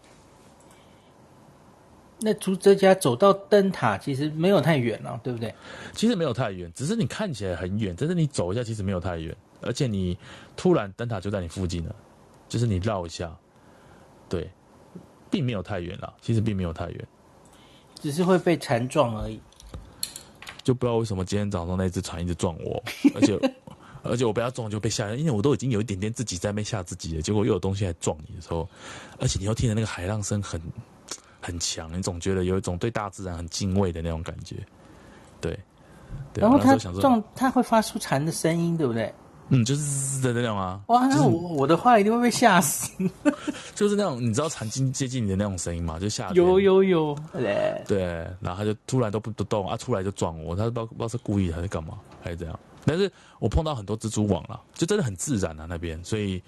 [2.20, 5.52] 那从这家走到灯塔其实没有太远了，对不对？
[5.92, 10.16] 其实没有太远，只是你看起来很远，但是你走一下其实没有太远，而且你
[10.56, 11.96] 突然灯塔就在你附近了，
[12.48, 13.36] 就是你绕一下，
[14.28, 14.48] 对，
[15.30, 17.08] 并没有太远了，其实并没有太远，
[18.00, 19.40] 只是会被船撞而已。
[20.62, 22.82] 就不知道为什么今天早上那只船一直撞我，
[23.14, 23.38] 而且
[24.02, 28.68] 而且我被它撞就被吓，因为我都已经有一点点自己在那边吓自己了，结果又有东西来撞你的时候，
[29.18, 30.60] 而且你又听着那个海浪声很。
[31.42, 34.56] 很强，你总觉得有一种对大自然很敬畏的那种感觉，
[35.40, 35.58] 对。
[36.34, 39.10] 对然后它撞，它会发出蝉的声音，对不对？
[39.50, 40.80] 嗯，就是的那种啊。
[40.86, 42.90] 哇，就是、那我我的话一定会被吓死。
[43.74, 45.98] 就是那种你知道蝉近接近你的那种声音吗？
[45.98, 46.30] 就吓。
[46.32, 47.16] 有有有。
[47.32, 47.82] 对。
[47.86, 48.04] 对，
[48.40, 52.58] 然后他就突然都不不动啊，出来就撞我，他不知道不知道是故意的还是干嘛还是怎样。
[52.86, 56.42] 但是我碰到很多蜘蛛网了，就真的很自然啊那边，所以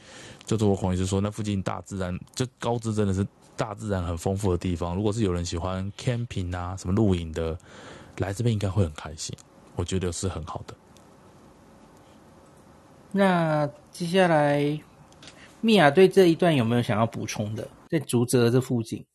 [0.46, 3.26] 就是我孔医师说，那附近大自然就高知真的是。
[3.54, 7.56] 大自然很丰富的地方，如果是有人喜欢 camping 啊，什么露营的，
[8.16, 9.36] 来这边应该会很开心。
[9.76, 10.74] 我觉得是很好的。
[13.12, 14.80] 那接下来，
[15.60, 17.68] 米娅对这一段有没有想要补充的？
[17.90, 19.06] 在竹泽这附近。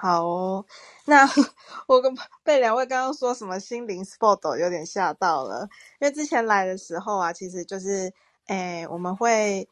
[0.00, 0.64] 好哦，
[1.06, 1.28] 那
[1.86, 5.68] 我跟被两位刚刚说什么心灵 spot 有点吓到了，
[6.00, 8.12] 因为之前来的时候啊，其实就是，
[8.46, 9.68] 诶，我们会。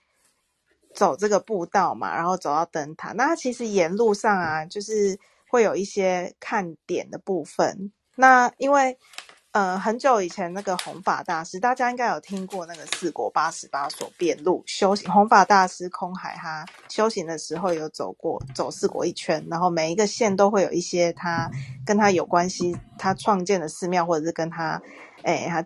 [0.95, 3.13] 走这个步道嘛，然后走到灯塔。
[3.13, 5.19] 那其实沿路上啊，就是
[5.49, 7.91] 会有一些看点的部分。
[8.15, 8.99] 那因为
[9.53, 15.11] 呃很久以前那个弘法大师，大家应该有听过那个四国八十八所遍路修行。
[15.11, 21.51] 弘法大师空海他修行的时候有走过走四国一圈，然后每一个县都会有一些他
[21.87, 24.83] 跟他有关系，他创建的寺庙或者是跟他
[25.23, 25.65] 诶他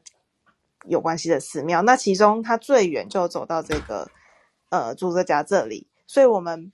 [0.87, 1.82] 有关系的寺庙。
[1.82, 4.09] 那其中他最远就走到这个。
[4.68, 6.72] 呃，竹泽家这里，所以我们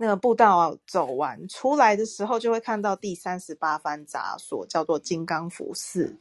[0.00, 6.16] 那个步道走完出来的时候，就会看到第三十八番杂所，叫做金刚福寺。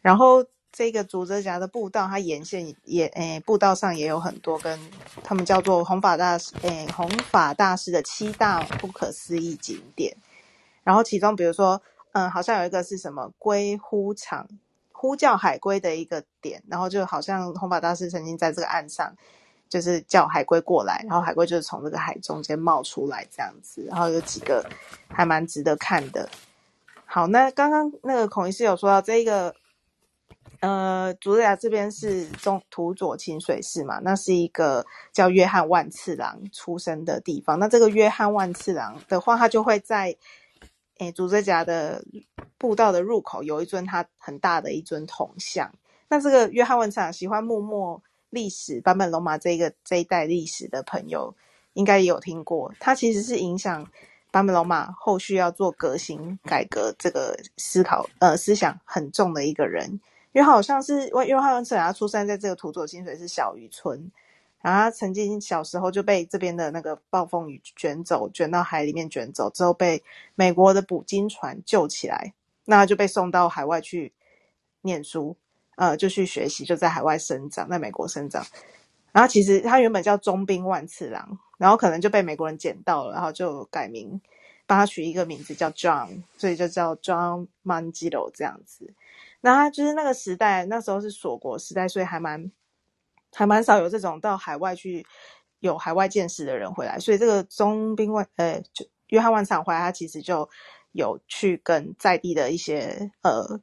[0.00, 4.80] 然后这个竹泽峡的步道，它沿线也诶，步道上也有很多跟
[5.22, 10.16] 他们叫做弘法大师诶，弘法大师的七大不可思议景点。
[10.82, 14.48] 然后其中比如说，嗯，好像有一个是什么龟呼场，
[14.92, 19.14] 呼叫海龟的一个点，然后就好像弘法大师曾经在这个岸上。
[19.70, 24.68] 就是叫海龟过来，然后海龟就是从这个海中间冒出来这样子，然后有几个
[25.08, 26.28] 还蛮值得看的。
[27.06, 29.54] 好，那刚刚那个孔医师有说到这一个，
[30.58, 37.56] 呃，竹泽这边是中土佐清水寺嘛，那是一个叫约翰万次郎出生的地方。
[37.60, 40.16] 那这个约翰万次郎的话，他就会在
[40.98, 42.04] 诶竹泽家的
[42.58, 45.72] 步道的入口有一尊他很大的一尊铜像。
[46.08, 48.02] 那这个约翰万次郎喜欢默默。
[48.30, 51.34] 历史版本龙马这个这一代历史的朋友
[51.74, 53.86] 应该也有听过，他其实是影响
[54.30, 60.00] 版本龙马后续要做革新改革这个思考呃思想很重的一个人，
[60.32, 64.10] 因为好像是因为约翰万次郎他出生在这个土佐清水是小渔村，
[64.62, 70.02] 然后他曾经小时候就被这边的那个暴风雨卷走，卷到海里面卷走之后被
[70.34, 74.12] 美国的捕鲸船救起来，那他就被送到海外去
[74.82, 75.36] 念书。
[75.80, 78.44] 呃，就去学习，就在海外生长，在美国生长。
[79.12, 84.20] 然后其实他原本叫中兵万次郎，然后可能就被美国人捡到了，然后就改名，
[84.66, 88.92] 帮他取一个名字叫 John，所以就叫 John Manjiro 这样子。
[89.40, 92.52] 那他就是那个时代，那时候是锁国时代，所以还蛮
[93.32, 95.06] 还蛮少有这种到海外去
[95.60, 96.98] 有海外见识的人回来。
[96.98, 100.46] 所以这个中兵万呃，就约翰万次郎回来，他其实就
[100.92, 103.62] 有去跟在地的一些呃。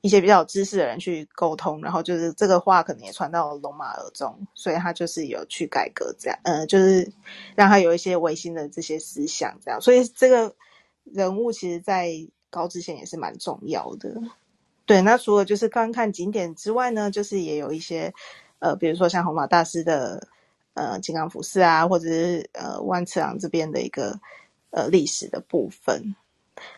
[0.00, 7.10] 一些比较有知识的人去沟通，然后就是这个话可能也传到龙马耳中，所以他就是有去改革这样，呃，就是
[7.56, 10.54] 让他有一些维新的这些思想这样，所以这个
[11.02, 12.12] 人物其实在
[12.48, 14.14] 高知县也是蛮重要的。
[14.86, 18.14] 对，那除了就是观看景点之外呢，就是也有一些
[18.60, 20.28] 呃，比如说像红马大师的
[20.74, 24.20] 呃金刚福寺啊，或者是呃万次郎这边的一个
[24.70, 26.14] 呃历史的部分。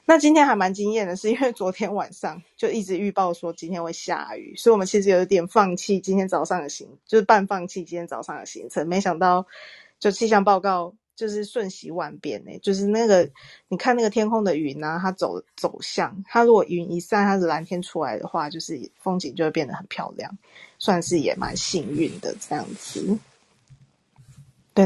[0.04, 8.88] 那今天还蛮惊艳的，是因为昨天晚上就一直预报说今天会下雨，所以我们其实有点放弃今天早上的行，就是半放弃今天早上的行程。
[8.88, 9.46] 没想到
[9.98, 13.30] 就气象报告就是瞬息万变呢，就是那个
[13.68, 20.36] 你看那个天空的云啊，它走走向它，如果云一散，它是蓝天出来的话，就是风景就会变得很漂亮，
[20.78, 23.18] 算是也蛮幸运的这样子。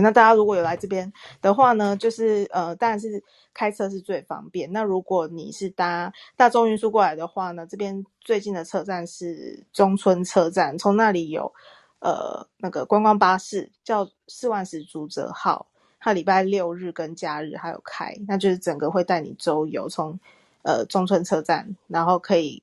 [0.00, 3.22] 那大家如果有来这边的话呢，就是呃，当然是
[3.52, 4.72] 开车是最方便。
[4.72, 11.52] 那如果你是搭大众运输过来的话呢，这边最近的车站是中村车站，从那里有
[12.00, 15.66] 呃那个观光巴士叫四万十竹泽号，
[16.00, 20.18] 它礼拜六日跟假日还有开，那就是整个会带你周游，从
[20.62, 22.62] 呃中村车站，然后可以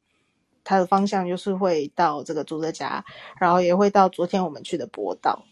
[0.63, 3.03] 它的方向就是会到这个竹泽家，
[3.39, 5.43] 然后也会到昨天我们去的博岛，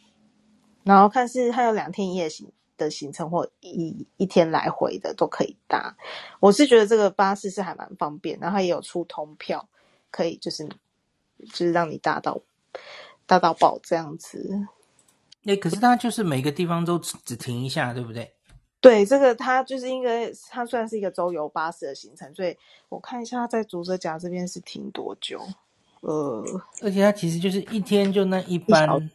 [0.83, 5.95] 然后看是它有两天一夜行的行程或一一天来回的都可以搭。
[6.39, 9.67] 我是觉得这个巴士是还蛮方便，然后它也有出通票，
[10.11, 12.41] 可以就是就是让你搭到
[13.25, 14.67] 搭到宝这样子。
[15.45, 18.33] 哎、欸，可是它就是每个地方都只，只停一下，对不对？
[18.81, 22.57] 对，这个它就是因为它算是一个周游巴士的行程，所以
[22.87, 25.41] 我看一下它在竹泽甲这边是停多久。
[26.01, 26.41] 呃，
[26.81, 29.09] 而且它其实就是一天就那一班，一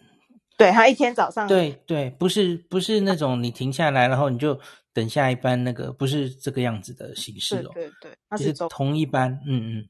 [0.56, 4.58] 对，他一天早上，对对，不是不是那种你停下来然后你就
[4.92, 7.70] 等下一班那个，不是这个样子的形式哦。
[7.74, 9.88] 对对对，它是同一班，嗯嗯。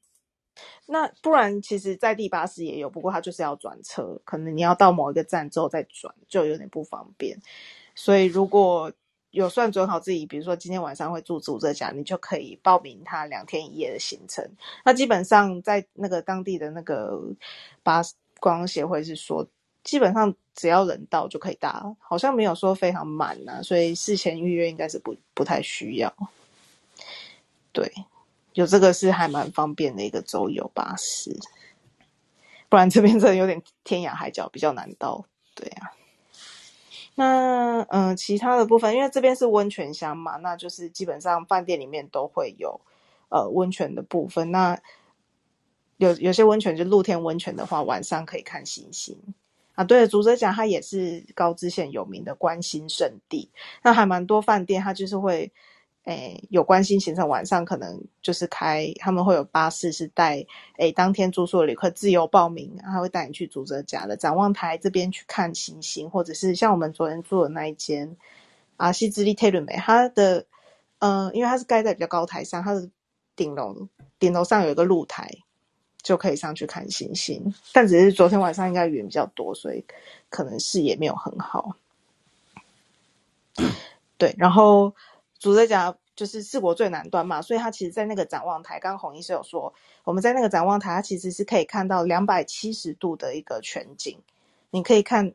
[0.87, 7.37] 那不然，其实在地巴士也有，不过它就是要转车，可能你要到某一个站之后再转，就有点不方便。
[7.95, 8.93] 所以如果
[9.31, 14.49] 有算准好自己，比如说今天晚上会住住这家，你就可以报名他两天一夜的行程。
[14.85, 17.21] 那基本上在那个当地的那个
[17.83, 19.47] 巴士观光协会是说，
[19.85, 26.13] 基本上只要人到就可以搭，好像没有说非常满呐、所以事前预约应该是不不太需要。
[27.71, 27.93] 对。
[28.55, 31.37] 有这个是还蛮方便的一个周游巴士，
[32.69, 35.27] 不然这边真的有点天涯海角，比较难到。
[35.57, 35.91] 对啊，
[37.17, 42.81] 那嗯、其他的部分，因为这边是温泉乡嘛，那就是基本上饭店里面都会有
[43.29, 44.53] 呃温泉的部分。
[44.53, 44.81] 那
[45.97, 49.19] 有有些温泉就露天温泉的话，晚上可以看星星
[49.75, 49.85] 啊。
[49.85, 53.51] 对，竹泽家它也是高知县有名的观星圣地，
[53.83, 55.53] 那还蛮多饭店它就是会。
[56.07, 60.45] 诶，有观星行程，晚上可能就是开，他们会有巴士是带
[60.77, 68.15] 诶当天住宿的旅客自由报名，他会带你去竹泽家的展望台这边去看星星，或者是像我们昨天住的那一间
[68.77, 70.45] 啊西之利泰伦美，它的
[70.99, 72.91] 嗯、因为它是盖在比较高台上，它的
[73.35, 75.31] 顶楼顶楼上有一个露台，
[76.05, 79.85] 就可以上去看星星，但只是昨天晚上应该云比较多，所以
[80.31, 81.77] 可能视野没有很好。
[84.17, 84.95] 对，然后。
[85.41, 89.75] 竹泽家就是四国最南端嘛，所以他其实，在那个展望台，刚刚洪医师有说，
[90.05, 94.19] 我们在那个展望台，它其实是可以看到两百七十度的一个全景，
[94.71, 95.35] 你可以看，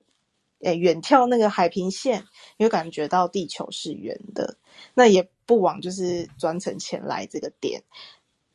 [0.62, 2.24] 诶，远眺那个海平线，
[2.58, 4.58] 你会感觉到地球是圆的。
[4.96, 7.84] 那也不枉就是专程前来这个点，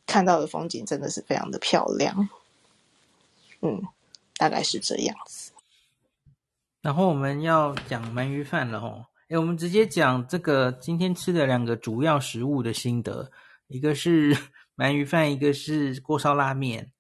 [0.06, 2.28] 看到的风景真的是非常的漂亮。
[3.62, 3.82] 嗯，
[4.36, 5.52] 大概是这样子。
[6.82, 9.06] 然后我们要讲鳗鱼饭了哦。
[9.28, 13.30] 哎，我们直接讲这个今天吃的两个主要食物的心得，
[13.68, 14.36] 一个是
[14.76, 16.92] 鳗鱼饭，一个是锅烧拉面。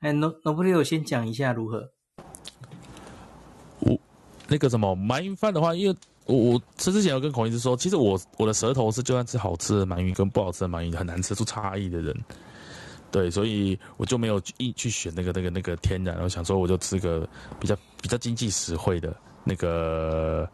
[0.00, 1.90] 哎，诺诺布利，我先讲一下如何？
[3.78, 3.98] 我
[4.46, 5.96] 那个什么鳗鱼饭的话，因为
[6.26, 12.16] 我我吃之前有跟孔医师说，其实我我的舌头是就算吃好吃的鳗鱼跟不好吃的鳗鱼很难吃出差异的人，
[13.10, 17.28] 对，所以我就没有一去选那个那个那个天然，我想说我就吃个
[17.60, 19.14] 比较比较经济实惠的
[19.44, 20.48] 那个。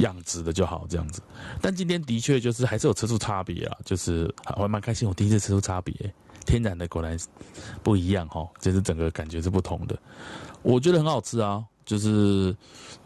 [0.00, 1.22] 样子的就好，这样子。
[1.58, 5.94] 但今天的确就是还是有吃出差别啊，就是我还蛮开心，我第一次吃出差别，
[6.44, 7.18] 天然的果然
[7.82, 9.98] 不一样哈，就是整个感觉是不同的。
[10.60, 12.54] 我觉得很好吃啊，就是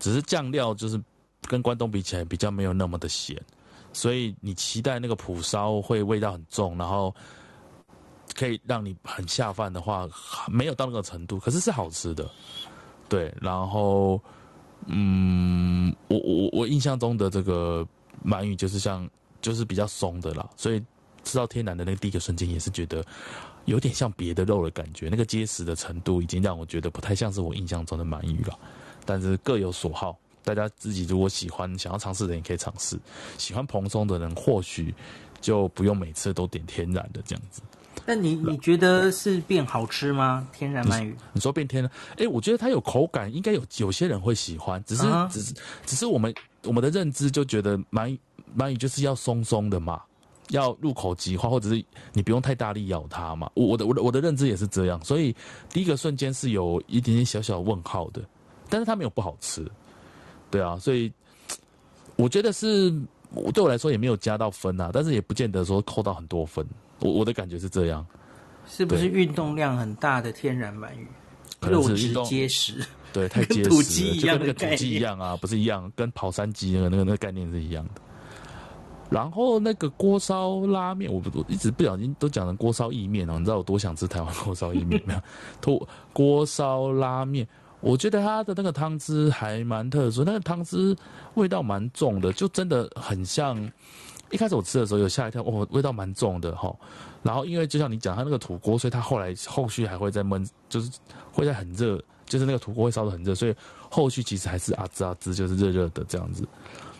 [0.01, 1.01] 只是酱料就是
[1.49, 3.41] 跟关东比起来比较没有那么的咸，
[3.93, 7.15] 所以你期待那个蒲烧会味道很重，然后
[8.35, 10.09] 可以让你很下饭的话，
[10.49, 12.31] 没有到那个程度，可是是好吃的，
[13.09, 14.21] 对，然后。
[14.87, 17.87] 嗯，我我我印象中的这个
[18.25, 19.09] 鳗鱼就是像
[19.43, 20.83] 就是比较松的啦，所以
[21.23, 23.05] 吃到天然的那第一个瞬间也是觉得
[23.67, 28.59] 有点像别的肉的感觉，那个结实的程度已经让我觉得不太像是我印象中的鳗鱼了。
[29.05, 32.99] 但是各有所好，大家自己如果喜欢想要尝试的人也可以尝试，
[33.39, 34.95] 喜欢蓬松的人或许
[35.41, 37.61] 就不用每次都点天然的这样子。
[38.07, 40.49] 那你你觉得是变好吃吗？
[40.53, 41.15] 天然鳗鱼？
[41.33, 41.93] 你说变天然？
[42.13, 45.29] 哎、欸，我觉得它有口感，应该有有些人会喜欢，只是、uh -huh.
[45.29, 46.35] 只是只是我们
[46.65, 48.19] 我们的认知就觉得鳗
[48.57, 50.01] 鳗鱼就是要松松的嘛，
[50.49, 53.51] 要入口即化，或者是你不用太大力咬它嘛。
[53.55, 55.37] 我我的我的我的认知也是这样，所以
[55.69, 58.23] 第一个瞬间是有一点点小小问号的，
[58.69, 59.71] 但是它没有不好吃，
[60.51, 61.13] 对啊，所以
[62.17, 62.93] 我觉得是
[63.33, 66.67] 我对我来说也没有加到分啊，但是也不见得说扣到很多分。
[67.01, 68.05] 我我的感觉是这样，
[68.67, 71.07] 是不是运动量很大的天然鳗鱼？
[71.61, 78.01] 可能是运动结实，对， 太结实了，跟土鸡一样，就跟那个土鸡一样啊，不是一样，跟跑山鸡那个那个那个概念是一样的。
[79.11, 85.21] 然后那个锅烧拉面，我我一直不小心都讲成锅烧意面哦，你知道我多想吃台湾锅烧意面没有？
[85.61, 87.47] 锅锅烧拉面，
[87.81, 90.97] 我觉得它的那个汤汁还蛮特殊，那个汤汁
[91.35, 93.71] 味道蛮重的，就真的很像。
[94.31, 96.73] 一开始我吃的时候有吓一跳，哦，味道蛮重的哈。
[97.21, 100.89] 然后因为就像你讲，它那个土锅，所以它后来后续还会再焖，就是
[101.33, 103.55] 会在很热，就是那个土锅会烧得很热，所以
[103.91, 106.47] 后续其实还是啊滋啊滋，就是热热的这样子。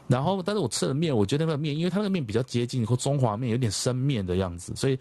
[0.09, 4.99] 然后，但是我吃的面，我觉得那个面，因为它那个面比较接近或中华面，有点生面的样子，所以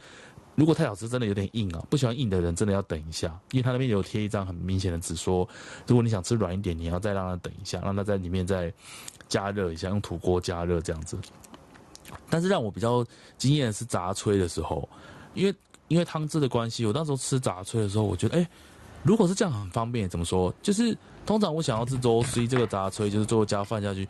[0.59, 1.81] 如果太好吃，真的有点硬啊。
[1.89, 5.47] 不喜欢硬的人真的要等一下，因为他那边有贴一张很明显的纸，说
[5.87, 8.71] 如果你想吃软一点，你要再让它等一下，让它在里面再
[9.29, 11.17] 加热一下，用土锅加热这样子。
[12.29, 13.05] 但是让我比较
[13.37, 14.87] 惊艳的是杂炊的时候，
[15.33, 15.55] 因为
[15.87, 18.49] 因为汤汁的关系，我那时候吃杂炊的时候，我觉得哎、
[19.01, 20.53] 如果是这样很方便，怎么说？
[20.61, 20.93] 就是
[21.25, 24.05] 通常我想要吃粥，所以这个杂炊就是最后加饭下去。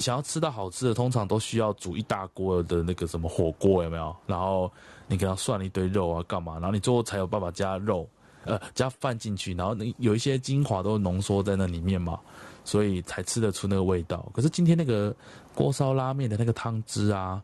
[0.00, 4.14] 想要吃到好吃的，通常都需要煮一大锅的那个什么火锅，有没有？
[4.26, 4.70] 然后
[5.06, 6.54] 你给他涮了一堆肉啊，干嘛？
[6.54, 8.08] 然后你最后才有办法加肉，
[8.44, 12.18] 呃，加饭进去，然后你有一些精华都浓缩在那里面嘛，
[12.64, 14.30] 所以才吃得出那个味道。
[14.34, 15.14] 可是今天那个
[15.54, 17.42] 锅烧拉面的那个汤汁啊，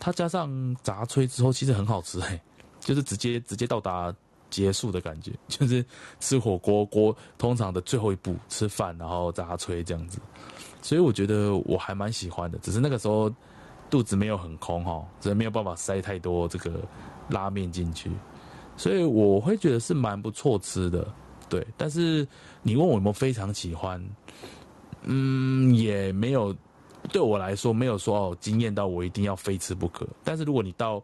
[0.00, 2.40] 它加上炸炊之后，其实很好吃嘿，
[2.80, 4.14] 就是直接直接到达
[4.50, 5.84] 结束的感觉， 就是
[6.20, 10.18] 吃火锅锅通常的最后一步，吃饭然后炸炊这样子。
[10.82, 13.32] 所以我觉得我还蛮喜欢的，只是那个时候
[13.92, 16.80] 肚子没有很空哈，只是没有办法塞太多这个
[17.28, 18.10] 拉面进去，
[18.74, 21.06] 所以我会觉得是蛮不错吃的，
[21.46, 21.66] 对。
[21.76, 22.26] 但是
[22.62, 24.02] 你问我有没有非常喜欢，
[25.02, 26.56] 嗯，也没有，
[27.12, 30.08] 对我来说没有说哦惊艳到我一定要非吃不可。
[30.24, 31.02] 但是如果你到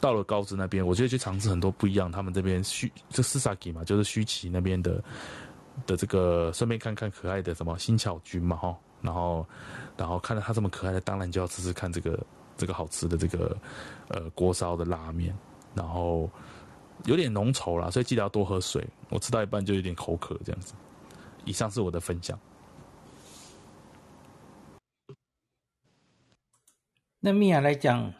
[0.00, 5.02] 到了高知那边，我觉得去尝试很多不一样，他们这边虚就斯萨基嘛，就是须崎那边的
[5.86, 8.76] 的这个，顺便看看可爱的什么新巧君嘛哈。
[9.02, 9.46] 然后，
[9.96, 12.18] 然后看到它这么可爱的，当然就要吃吃看这个
[12.56, 13.56] 这个好吃的这个
[14.08, 15.36] 呃锅烧的拉面。
[15.74, 16.30] 然后
[17.04, 18.82] 有点浓稠啦，所以记得要多喝水。
[19.10, 20.72] 我吃到一半就有点口渴这样子。
[21.44, 22.38] 以上是我的分享。
[27.20, 28.12] 那米娅来讲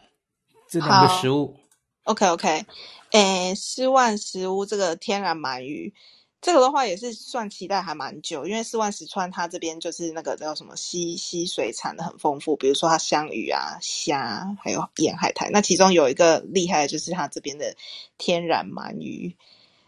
[0.69, 1.55] 这两个食物。
[2.03, 2.65] OK OK，
[3.11, 5.93] 诶，四万食屋这个天然鳗鱼。
[6.39, 15.49] 这个的话也是算期待还蛮久，因为四万石川它这边就是那个叫什么溪溪水产的很丰富，比如说它香鱼啊、虾，还有沿海苔。
[15.49, 17.75] 那其中有一个厉害的就是它这边的
[18.19, 19.35] 天然鳗鱼。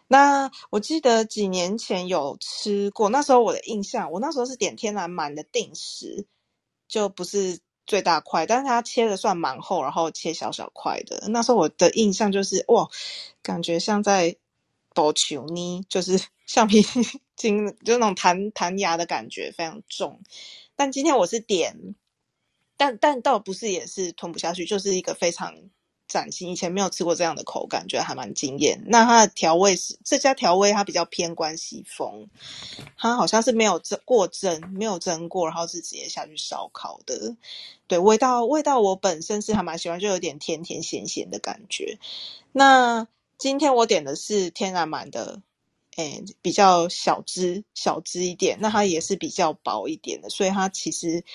[0.07, 6.25] 那我记得几年前有吃过，那时候我的印象，我那时候是点天然鳗的定食，
[6.87, 11.25] 就不是最大块，但是它切的算蛮厚，然后切小小块的。
[11.29, 12.89] 那时候我的印象就是哇，
[13.43, 14.35] 感觉像在。
[14.95, 16.19] 多球呢就是
[16.49, 16.81] 橡皮
[17.35, 20.19] 筋， 就那种弹弹牙的感觉非常重。
[20.75, 21.93] 但今天我是点，
[22.75, 25.53] 但但倒不是也是吞不下去，就是一个非常
[26.07, 28.83] 崭新，以前没有吃过这样的口感，觉得还蛮惊艳。
[28.87, 32.29] 那它的调味是这家调味，它比较偏关西风，
[32.97, 37.37] 它好像是没有蒸过蒸，没有蒸过，然后是直接下去烧烤的。
[37.85, 41.99] 对，味道味道我本身是还蛮喜欢，就有点甜甜咸咸的感觉。
[42.51, 43.07] 那。
[43.41, 45.41] 今天我点的是天然鳗的，
[45.99, 51.25] 诶，比较小只小只一点，那它也是比较薄一点的，所以它其实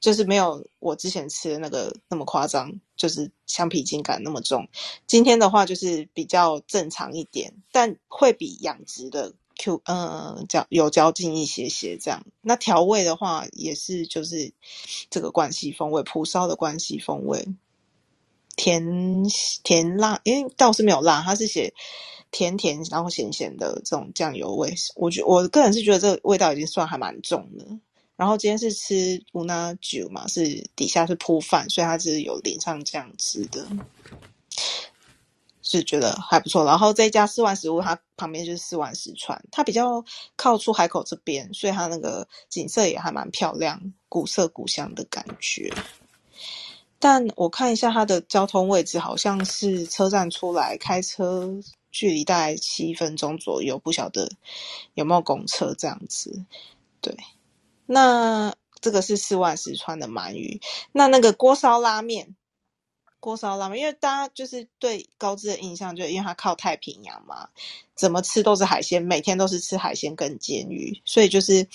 [0.00, 4.68] 就是没有我之前吃的那个那么夸张，就是橡皮筋感那么重。
[5.06, 12.26] 今天的话就是比较正常一点，但会比养殖的 Q 嗯嚼有嚼劲一些些这样。
[12.42, 14.52] 那调味的话也是就是
[15.10, 17.46] 这个关西风味，蒲烧的关西风味。
[18.56, 18.82] 甜
[19.64, 21.74] 甜辣，因为倒是没有辣，它是写
[22.30, 24.74] 甜甜，然后咸咸的这种酱油味。
[24.94, 27.66] 我觉我个人是觉得这个味道已经算还蛮重的。
[28.16, 33.66] 然后今天是吃乌娜酒嘛，是底下是铺饭，所以它是有淋上酱汁的，
[35.60, 36.64] 是觉得还不错。
[36.64, 40.02] 然后这一家四万石屋，它旁边就是四万石川，它比较
[40.34, 45.70] 靠出海口这边，所以它那个景色也还蛮漂亮，古色古香的感觉。
[46.98, 51.54] 但我看一下它的交通位置，好像是车站出来开车
[51.96, 54.30] 距离大概七分钟左右，不晓得
[54.92, 56.44] 有没有公车这样子。
[57.00, 57.16] 对，
[57.86, 60.60] 那这个是四万石川的鳗鱼。
[60.92, 62.36] 那那个锅烧拉面，
[63.18, 67.48] 锅烧拉面，因为大家就是对高知的印象，就因为它靠太平洋嘛，
[67.94, 71.66] 怎么吃都是海鲜，每天都是吃海鲜跟煎鱼，所以就是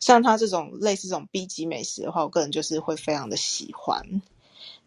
[0.00, 4.22] 像它这种类似这种 B 级美食的话，我个人就是会非常的喜欢。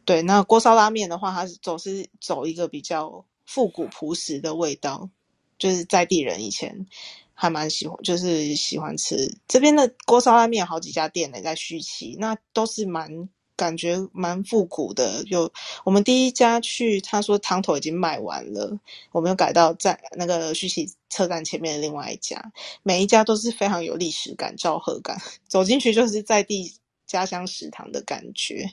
[0.05, 5.09] 对，那锅烧拉面的话，它是总是走一个比较复古朴实的味道，
[5.57, 6.87] 就是在地人以前
[7.33, 15.23] 还蛮喜欢，就是喜欢吃这边的锅烧拉面，好几家店呢，在续期，那都是蛮感觉蛮复古的。
[15.27, 15.51] 有
[15.83, 18.79] 我们第一家去，他说汤头已经卖完了，
[19.11, 22.51] 我们又改到在那个续期车站前面的另外一家，
[22.83, 26.73] 每一家都是非常有历史感、昭和感， 走进去就是在地
[27.05, 28.71] 家乡食堂的感觉。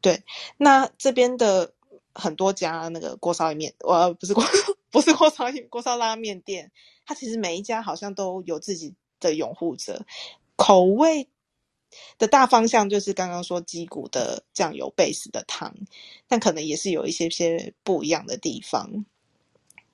[0.00, 0.22] 对，
[0.58, 1.72] 那这边的
[2.16, 4.44] 很多家那个锅烧意面，呃，不是锅，
[4.90, 6.72] 不是锅烧锅烧拉面店，
[7.04, 10.04] 它其实每一家好像都有自己的拥护者，
[10.56, 11.28] 口味。
[12.18, 15.72] 的大方向就是刚刚说鸡骨的酱油 base 的汤，
[16.26, 19.06] 但可能也是有一些些不一样的地方。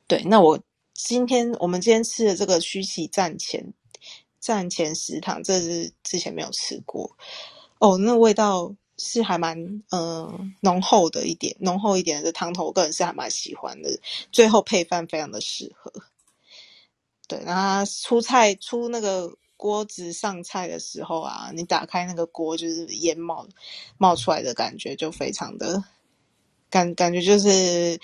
[0.09, 0.59] 对，那我
[0.95, 3.73] 今天我们今天吃的这个须崎站前
[4.41, 7.15] 站前食堂，这是之前没有吃过
[7.79, 9.59] 哦，那味道是还蛮
[9.91, 13.91] 嗯浓厚的一点，浓厚一点的汤头，我个人是还蛮喜欢的。
[14.31, 15.93] 最后配饭非常的适合。
[17.27, 19.37] 对，然后出菜出那个。
[19.55, 23.47] 锅子上菜的时候啊，你打开那个锅，就是烟冒
[23.97, 25.85] 冒出来的感觉，就非常的
[26.69, 27.97] 感感觉就是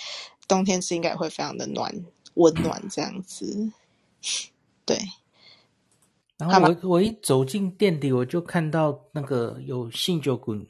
[0.47, 1.93] 冬天吃应该会非常的暖
[2.35, 3.73] 温暖这样子。
[4.85, 4.97] 对。
[6.37, 10.65] 然后我我一走进店里，我就看到那个有信酒滚，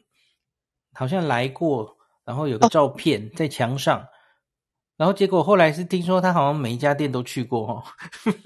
[0.98, 4.08] 好像来过，然后有个照片在墙上，哦、
[4.96, 7.84] 然后结果后来是听说他好像每一家店都去过哦。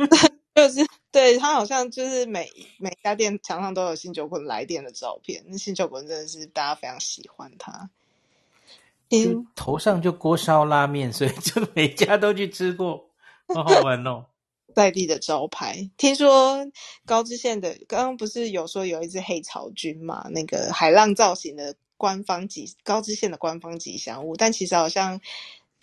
[0.54, 2.46] 就是对他好像就是每
[2.78, 7.88] 每家店墙上都有新酒滚来店的照片，那新酒滚真的是大家非常喜欢他。
[9.08, 13.08] 就头上就锅烧拉面，所以就 每家都去吃过，
[13.54, 14.26] 好好玩哦。
[14.76, 16.66] 在地的招牌，听说
[17.06, 20.28] 高知县的刚刚不是有说有一只黑潮菌嘛？
[20.30, 25.20] 那个海浪造型的官方吉高知县的官方吉祥物，但其实好像。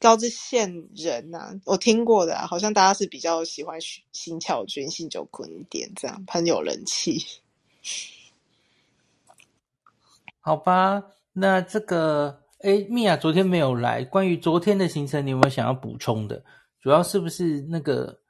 [0.01, 3.77] 高知县人呐、啊，我听过的、啊，好像大家是比较喜欢
[4.13, 7.25] 新桥君、新九坤一点，这样很有人气。
[10.39, 11.03] 好吧，
[11.33, 16.45] 那这个，哎，米娅昨天没有来，关于昨天的行程，你有没有想要补充的？
[16.79, 18.21] 主要是不是那个，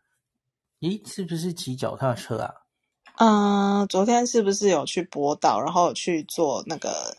[0.80, 2.56] 咦，是不是骑脚踏车啊？
[3.20, 7.16] 嗯，昨天是不是有去博岛，然后去坐那个，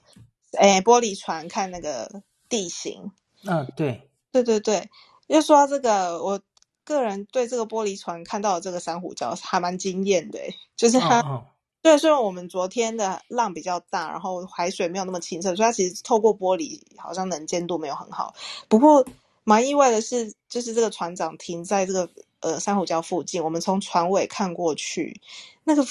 [0.52, 3.12] 哎，玻璃船看那个地形？
[3.44, 4.08] 嗯，对。
[4.32, 4.88] 对对对，
[5.26, 6.40] 又说到这个，我
[6.84, 10.38] 个人对这个玻璃船看到的这个珊瑚礁还蛮惊艳的，
[10.76, 11.46] 就是它，哦哦
[11.82, 18.34] 对，虽然我们昨天的浪比较大，然后海水没有那么清澈，所以它其实透过玻璃好像能见度没有很好。
[18.68, 19.04] 不过
[19.42, 22.08] 蛮意外的是，就是这个船长停在这个
[22.40, 25.20] 呃珊瑚礁附近，我们从船尾看过去，
[25.64, 25.84] 那个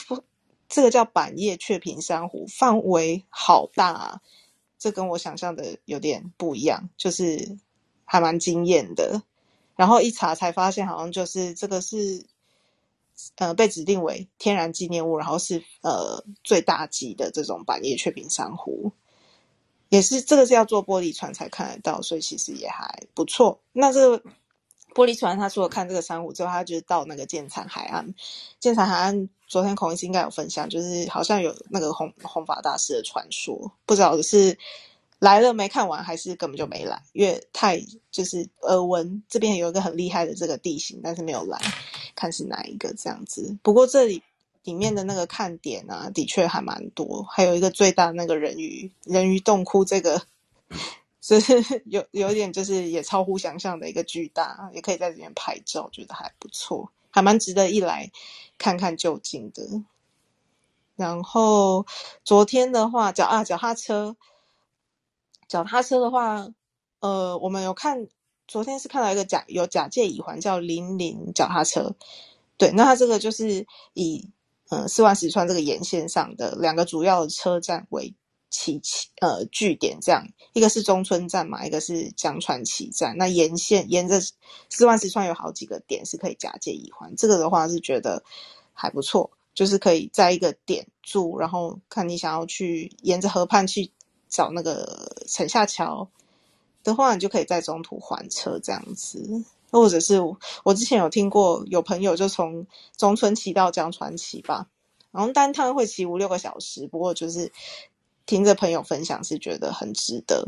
[0.69, 4.21] 这个叫板叶雀屏珊瑚，范围好大啊，
[4.79, 7.59] 这跟我想象的有点不一样，就是。
[8.11, 9.21] 还蛮惊艳的，
[9.75, 12.25] 然后一查才发现，好像就是这个是，
[13.35, 18.93] 呃，被指定为天然纪念物，然后是呃最大级的这种板叶雀屏珊瑚，
[19.89, 23.59] 也是这个是要坐玻璃船才看得到，所以其实也还不错。
[23.73, 24.23] 那这个
[24.99, 28.13] 玻璃船，他除了看这个珊瑚之后，他就到那个建材海岸，
[28.59, 34.57] 建材海岸昨天孔医师应该有分享，就是好像有那个弘弘法大师的传说，不知道是。
[35.21, 37.77] 来了没看完，还是根本就没来，因为太
[38.09, 41.59] 就是耳闻这边有一个很厉害的这个地形，但是没有来
[42.15, 43.57] 看是哪一个这样子。
[43.61, 44.23] 不过这里
[44.63, 50.21] 里面的那个看点啊，的确还蛮多，还有一个最大的那个人鱼人鱼洞窟，这个
[51.29, 51.53] 就是
[51.85, 58.11] 有有点就是也超乎想象的一个巨大，也可以在这边拍照，觉得还不错，还蛮值得一来
[58.57, 59.83] 看看究竟的。
[60.95, 61.85] 然后
[62.23, 64.17] 昨天的话，脚啊脚踏车。
[65.47, 66.47] 脚踏车的话，
[66.99, 68.07] 呃，我们有看，
[68.47, 71.95] 昨天是看到一个甲有甲界乙环叫零零脚踏车，
[72.57, 74.29] 对，那它这个就是以
[74.69, 78.13] 呃四万石川这个沿线上的两个主要的车站为
[78.49, 83.15] 起起呃据点，这样一个是中村站嘛，一个是江川崎站。
[83.17, 84.19] 那沿线沿着
[84.69, 88.23] 四万石川有好几个点是可以甲界乙环，这个的话是觉得
[88.73, 93.91] 还不错，就是可以在一个点住，然后看你想要去沿着河畔去。
[94.31, 96.07] 找那个城下桥
[96.83, 100.21] 的话，你就可以在中途还车这样子，或者是
[100.63, 104.67] 我之前有听过有朋友就从中村骑到江川崎吧，
[105.09, 107.51] 然后单趟会骑五六个小时，不过就是
[108.29, 110.45] 听着朋友分享是觉得很值得，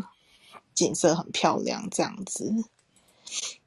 [0.75, 2.53] 景色很漂亮这样子。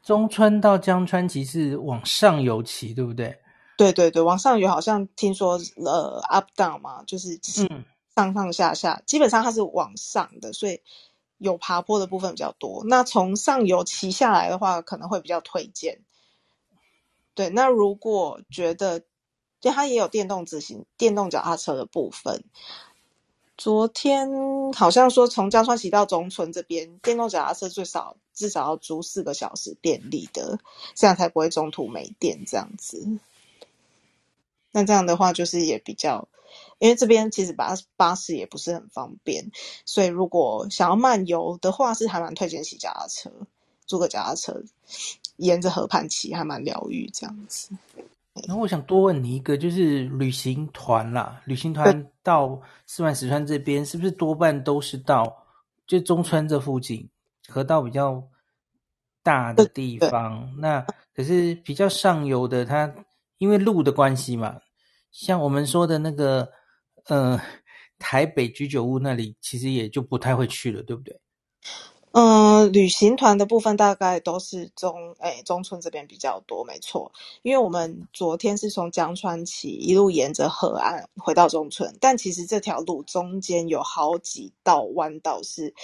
[0.04, 3.40] 中川到江川其实往上游骑，对不对？
[3.76, 7.84] 对对对，往上游好像听说呃 up down 嘛，就是嗯。
[8.14, 10.80] 上上下下，基本上它是往上的，所以
[11.38, 12.84] 有爬坡的部分比较多。
[12.86, 16.02] 那从上游骑下来的话，可能会比较推荐。
[17.34, 19.00] 对，那如果觉得，
[19.60, 22.44] 就它也有电动自行、电动脚踏车的部分。
[23.56, 24.28] 昨天
[24.72, 30.58] 好像说从江川骑到中村这边，电动脚踏车最少至少要租四个小时电力的，
[30.94, 33.18] 这样才不会中途没电这样子。
[34.72, 36.26] 那这样的话就是也比较，
[36.80, 39.52] 因为这边其实巴巴士也不是很方便，
[39.86, 43.30] 所以如果想要漫游的话，是还蛮推荐骑脚踏车，
[43.86, 44.64] 租个脚踏车，
[45.36, 47.70] 沿着河畔骑还蛮疗愈这样子。
[48.46, 55.46] 然后我想多问你一个，就是旅行团啦，旅行团到四万石川这边，是不是多半都是到
[55.86, 57.08] 就中川这附近
[57.46, 58.28] 河道比较
[59.22, 60.52] 大的地方？
[60.58, 62.92] 那可是比较上游的，它
[63.38, 64.60] 因为路的关系嘛，
[65.12, 66.50] 像我们说的那个
[67.06, 67.40] 呃
[67.98, 71.20] 台北居酒屋那里，其实也就不太会去了，对不对？
[72.16, 77.10] 嗯，旅行团的部分大概都是中诶中村这边比较多，没错。
[77.42, 85.74] 因为我们昨天是从江川崎一路沿着河岸回到中村，但其实这条路中间有好几道弯道是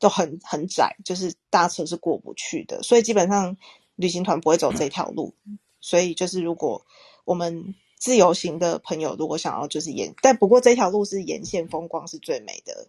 [0.00, 3.56] 都很很窄，就是大车是过不去的，所以基本上
[3.94, 5.32] 旅行团不会走这条路。
[5.80, 6.84] 所以就是如果
[7.24, 12.88] 我们自由行的朋友如果想要就是沿，但不过这条路是沿线风光是最美的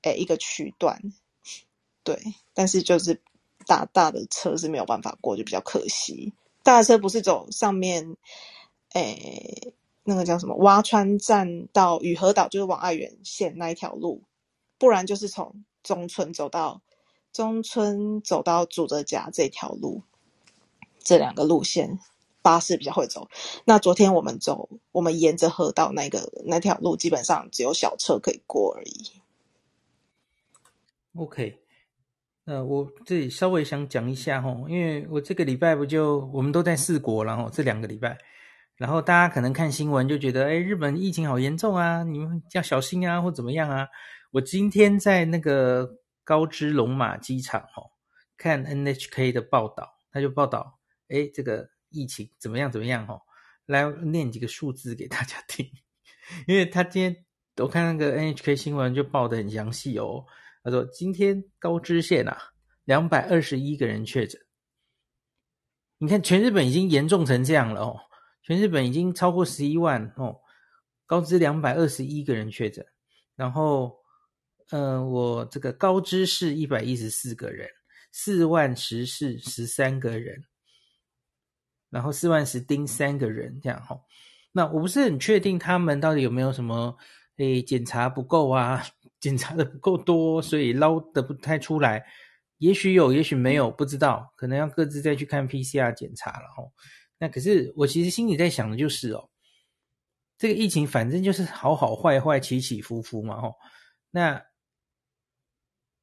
[0.00, 1.02] 诶一个区段。
[2.06, 2.16] 对，
[2.54, 3.20] 但是就是
[3.66, 6.32] 大大的车是没有办法过，就比较可惜。
[6.62, 8.16] 大的车不是走上面，
[8.92, 14.22] 诶，那个叫什么挖川站到雨河岛，就是往爱媛县那一条路，
[14.78, 16.80] 不然就是从中村走到
[17.32, 20.04] 中村走到主泽家这条路，
[21.00, 21.98] 这两个路线
[22.40, 23.28] 巴士比较会走。
[23.64, 29.10] 那昨天我们走，我们沿着河道那个那条路，基本上只有小车可以过而已。
[31.16, 31.58] OK。
[32.46, 38.16] 呃，我这里稍微想讲一下哈，因为我这个礼拜不就我们都在四国，然后这两个礼拜，
[38.76, 43.88] 然后大家可能看新闻就觉得，哎，日本疫情好严重啊，你们要小心啊，或怎么样啊？
[44.30, 45.90] 我今天在那个
[46.22, 47.90] 高知龙马机场哦，
[48.36, 50.78] 看 NHK 的报道，他就报道，
[51.08, 53.18] 哎，这个疫情怎么样怎么样哈，
[53.66, 55.68] 来念几个数字给大家听，
[56.46, 57.16] 因为他今天
[57.56, 60.24] 我看那个 NHK 新闻就报得很详细哦。
[60.66, 62.36] 他说：“今天高知县啊，
[62.82, 64.40] 两百二十一个人确诊。
[65.98, 68.00] 你看，全日本已经严重成这样了哦，
[68.42, 70.40] 全日本已经超过十一万哦。
[71.06, 72.84] 高知两百二十一个人确诊，
[73.36, 73.96] 然后，
[74.70, 77.68] 呃，我这个高知市一百一十四个人，
[78.10, 80.46] 四万十市十三个人，
[81.90, 84.00] 然后四万十丁三个人这样哈。
[84.50, 86.96] 那我不是很确定他们到底有没有什么
[87.36, 88.84] 诶检查不够啊。”
[89.26, 92.06] 检查的不够多，所以捞的不太出来。
[92.58, 94.32] 也许有，也许没有，不知道。
[94.36, 96.70] 可能要各自再去看 PCR 检查了哦。
[97.18, 99.28] 那可是我其实心里在想的就是哦，
[100.38, 103.52] 这个疫情反正就是好好坏坏，起起伏伏嘛哦。
[104.12, 104.40] 那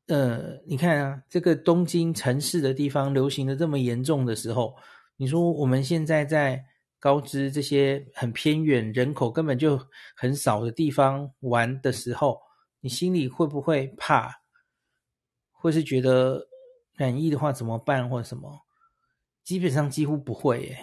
[0.07, 4.76] 呃，你看啊，这个东京城市的地方流行的这么严重的时候，
[5.15, 6.61] 你说我们现在在
[6.99, 9.80] 高知这些很偏远、人口根本就
[10.13, 12.38] 很少的地方玩的时候。
[12.84, 14.41] 你心里会不会怕，
[15.53, 16.45] 或是觉得
[16.97, 18.59] 染疫的话怎么办，或者什么？
[19.41, 20.77] 基本上几乎不会耶。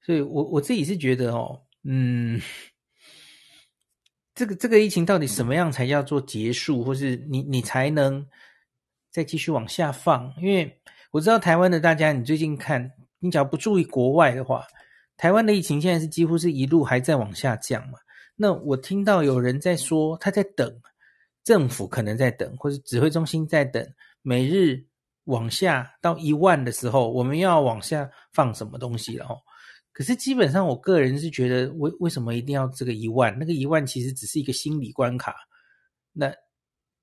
[0.00, 2.42] 所以我我自己是觉得哦，嗯，
[4.34, 8.26] 这个这个疫情到底什么样才叫做结束，或是你你才能
[9.08, 10.34] 再继续往下放？
[10.38, 14.66] 因为我知道台湾的大家，你最近看，你只要不注意国外的话，
[15.16, 18.00] 台湾的疫情现在是几乎是一路还在往下降嘛。
[18.34, 20.82] 那我听到有人在说他在等。
[21.44, 23.84] 政府可能在等，或是指挥中心在等，
[24.22, 24.84] 每日
[25.24, 29.36] 往下到一万的时候，我们要往下放什么东西了哦？
[29.92, 33.36] 可是基本上，我个人是觉得，为为什么一定要这个一万？
[33.38, 35.34] 那个一万其实只是一个心理关卡。
[36.12, 36.32] 那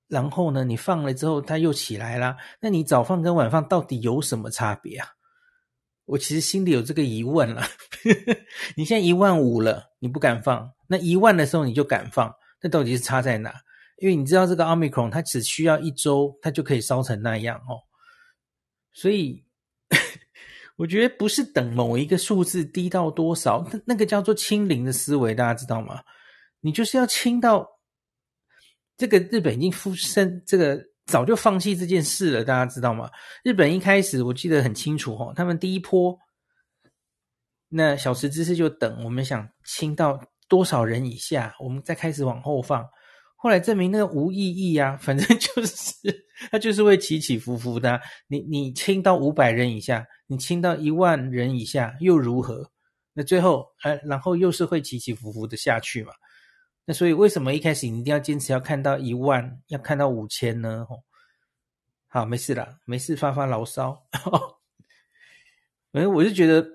[0.08, 2.36] 然后呢，你放了之后，它又起来啦。
[2.60, 5.06] 那你早放跟晚放到底有什么差别啊？
[6.04, 7.62] 我其实心里有这个疑问了。
[8.74, 13.54] 你现在一万五了，你不敢放，那一万的时候你就敢放，那到底是差在哪？
[14.00, 17.76] 因为你知道这个奥密克戎，它只需要一周，它就可以烧成那样哦。
[18.92, 19.44] 所以
[20.76, 26.02] 我觉得不是等某一个数字低到多少，那那个叫做清零的思维，大家知道吗？
[26.60, 27.68] 你就是要清到
[28.96, 33.10] 这个日本已经复生，这个早就放弃这件事了，大家知道吗？
[33.44, 36.18] 日本一开始我记得很清楚哦，他们第一波
[37.68, 42.88] 那小池知事就等我们想清到多少人以下，我们再开始往后放。
[43.42, 45.94] 后来证明那个无意义啊， 反正就是
[46.50, 47.98] 它就是会起起伏伏的。
[48.26, 52.70] 你你清到五百人以下，你清到一万人以下又如何？
[53.14, 56.12] 那最后，呃，然后又是会起起伏伏的下去嘛。
[56.84, 60.86] 那所以为什么一开始你一定要坚持要看到一万，要看到五千呢？
[62.08, 64.06] 好，没事啦，没事，发发牢骚。
[65.92, 66.66] 反正我就觉得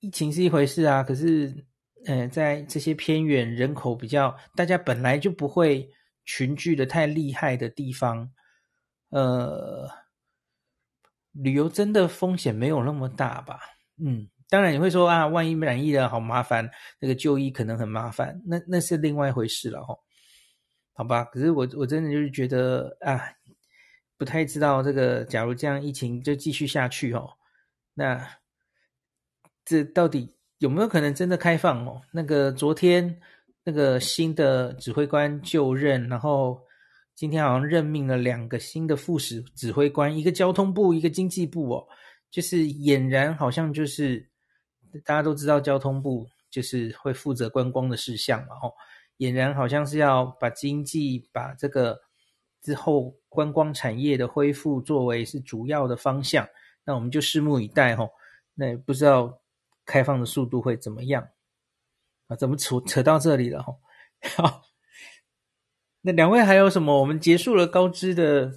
[0.00, 1.66] 疫情是一回事啊，可是，
[2.06, 5.90] 呃，在这些偏远人口比较，大家本来就不会
[6.24, 8.30] 群聚的太厉害的地方，
[9.10, 9.88] 呃，
[11.32, 13.60] 旅游真的风险没有那么大吧？
[14.04, 14.28] 嗯。
[14.48, 19.96] 当然你会说啊，万一染疫了，好麻烦，那个就医可能很麻烦，那那是另外一回事了哦。
[20.92, 23.32] 好吧，可是我我真的就是觉得啊，
[24.18, 27.30] 不太知道这个，假如这样疫情就继续下去哦，
[27.94, 28.28] 那
[29.64, 32.00] 这到底有没有可能真的开放哦？
[32.12, 33.20] 那个昨天
[33.64, 36.60] 那个新的指挥官就任，然后
[37.14, 41.86] 今天好像任命了两个新的副使指挥官，一个交通部，一个经济部哦，
[42.30, 44.28] 就是俨然好像就是。
[45.04, 48.74] 大家都知道交通部就是会负责观光的事项嘛，吼，
[49.18, 51.96] 俨然好像是要把经济、把这个
[52.60, 56.44] 之后观光产业的恢复作为是主要的方向，
[56.84, 58.10] 那我们就拭目以待，吼。
[58.52, 59.32] 那也不知道
[59.90, 61.26] 开放的速度会怎么样
[62.28, 62.36] 啊？
[62.36, 63.74] 怎么扯扯到这里了，哈？
[64.36, 64.62] 好，
[66.02, 67.00] 那两位还有什么？
[67.00, 68.52] 我们结束了高知的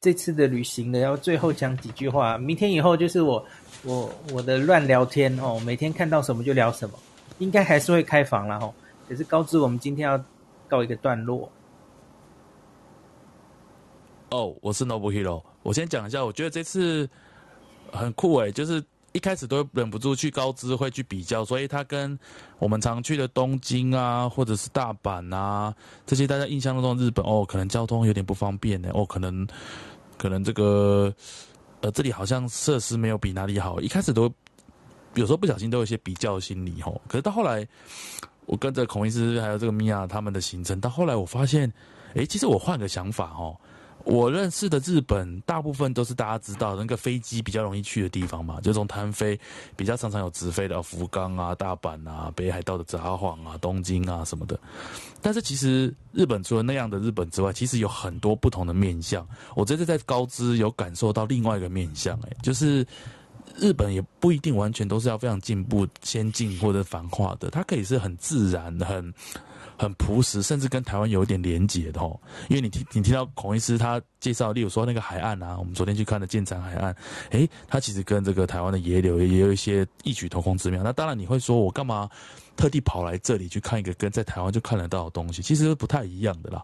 [0.00, 2.36] 这次的旅行的，要最后讲几句话。
[2.36, 3.46] 明天以后就是我。
[3.86, 6.98] 我我的乱聊天哦，每天看到什么就聊什么，
[7.38, 8.72] 应该还是会开房了哈。
[9.06, 10.24] 可是高知我们今天要
[10.66, 11.52] 告一个段落。
[14.30, 17.06] 哦，我是 Nobuhiro，我先讲一下，我觉得这次
[17.92, 18.82] 很酷诶，就是
[19.14, 22.18] 一开始都忍不住去高知会去比较，所以他跟
[22.58, 29.46] 我们常去的东京啊，或者是大阪啊这些大家印象当中日本哦，可能交通有点不方便呢，哦，可能
[30.18, 31.10] 可能这个。
[31.80, 34.22] 呃，这里好像设施没有比哪里好，一开始都
[35.16, 36.98] 有时候不小心都有一些比较心理吼。
[37.06, 37.68] 可是到后来，
[38.46, 41.70] 我跟着孔医师还有这个米娅他们的行程，到后来我发现，
[42.14, 43.54] 诶，其实我换个想法哦。
[44.04, 49.38] 我认识的日本大部分都是大家知道那个飞机比较容易去的地方嘛，就从台湾飞
[49.76, 54.58] 比较常常有直飞的福冈啊、大阪啊、北海道的札幌啊、东京啊什么的。
[55.22, 59.26] 但是其实日本除了那样的日本之外，其实有很多不同的面向。
[59.56, 62.86] 我这次在高知有感受到另外一个面向，诶，就是
[63.56, 69.12] 日本也不一定完全都是要非常进步、先进或者繁华的，它可以是很自然、很。
[69.78, 72.18] 很朴实，甚至跟台湾有一点连结的哦。
[72.48, 76.94] 因为你听，你听到孔医师他介绍，例如说那个海岸啊，我们昨天去看的建长海岸，
[77.30, 80.82] 诶，它其实跟这个台湾的野柳也有一些异曲同工之妙。
[80.82, 82.08] 那当然你会说，我干嘛
[82.56, 85.42] 特地跑来这里去看一个跟在台湾就看得到的东西？
[85.42, 86.62] 其实不太一样的啦。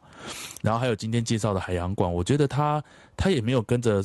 [0.62, 2.82] 然后还有今天介绍的海洋馆，我觉得他
[3.16, 4.02] 他也没有跟着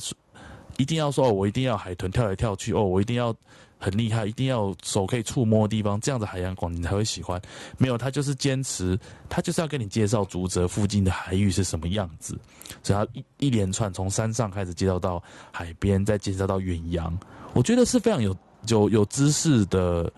[0.77, 3.35] 一定要说，我一定要海豚跳来跳去哦，我一定要。
[3.85, 7.39] 很厉害，一定要手可以触摸的地方，这样子海洋馆你才会喜欢。
[7.77, 12.35] 没有，他就是坚持，他就是要跟你介绍竹泽附近的海域是什么样子。
[12.81, 15.21] 所以他一一连串从山上开始介绍到
[15.51, 17.15] 海边，再介绍到远洋，
[17.53, 18.35] 我觉得是非常有
[18.69, 20.11] 有有知识的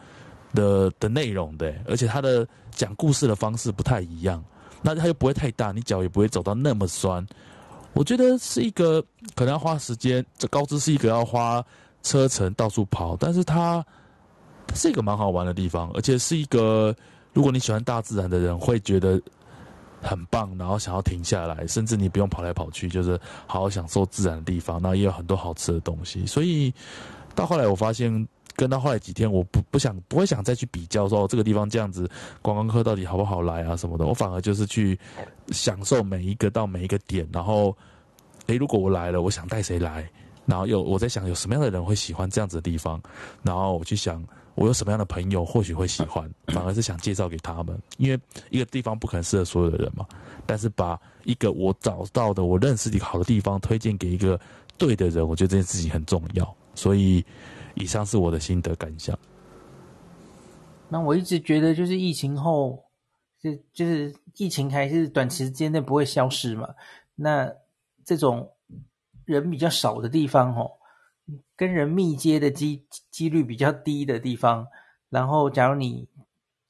[0.53, 1.75] 的的内容的。
[1.89, 4.41] 而且他的讲故事的方式不太一样，
[4.81, 7.27] 那他又不会太大，你脚也不会走到那么酸。
[7.91, 9.01] 我觉得是一个
[9.35, 11.61] 可能要花时间，这高知是一个要花。
[12.07, 13.85] 车程到处跑，但是它
[14.73, 16.95] 是一个蛮好玩的地方，而且是一个
[17.33, 19.21] 如果你喜欢大自然的人会觉得
[20.01, 24.81] 很棒，然后想要停下来，甚至你不用跑来跑去，就是好好享受自然的地方。
[24.81, 26.73] 那也有很多好吃的东西，所以
[27.35, 32.09] 到后来我发现，跟到后来几天，我不不想不会想再去比较说这个地方这样子
[32.41, 34.97] 观光客到底好不好来啊什么的，我反而就是去
[35.49, 37.75] 享受每一个到每一个点，然后
[38.45, 40.09] 诶，如果我来了，我想带谁来？
[40.47, 42.99] 然后有我在想有什么样的人会喜欢这样子的地方，
[43.43, 44.25] 然后我去想
[44.55, 48.17] 我有什么样的朋友或许会喜欢， 反而是想介绍给他们，因为
[48.49, 50.07] 一个地方不可能适合所有的人嘛。
[50.45, 54.39] 但是把一个我找到的我认识的好的地方推荐给一个
[54.77, 56.55] 对的人，我觉得这件事情很重要。
[56.73, 57.21] 所以
[57.75, 59.19] 以上是我的心得感想。
[60.87, 62.81] 那我一直觉得就是疫情后，
[63.43, 66.69] 就就是疫情还是短时间内不会消失嘛。
[67.15, 67.51] 那
[68.05, 68.49] 这种。
[69.27, 70.71] 人比较少的地方，哦，
[71.55, 74.65] 跟人密接的机几率比较低的地方，
[75.09, 76.07] 然后假如你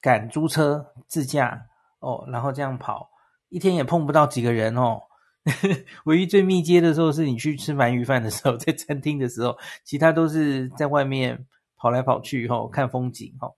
[0.01, 1.67] 敢租车自驾
[1.99, 3.11] 哦，然后这样跑，
[3.49, 5.03] 一天也碰不到几个人哦。
[6.05, 11.45] 唯一最密接的时候是你去吃鳗鱼饭的时候， 在餐厅的时候，其他都是在外面
[11.77, 13.53] 跑来跑去，哦，看风景，哦。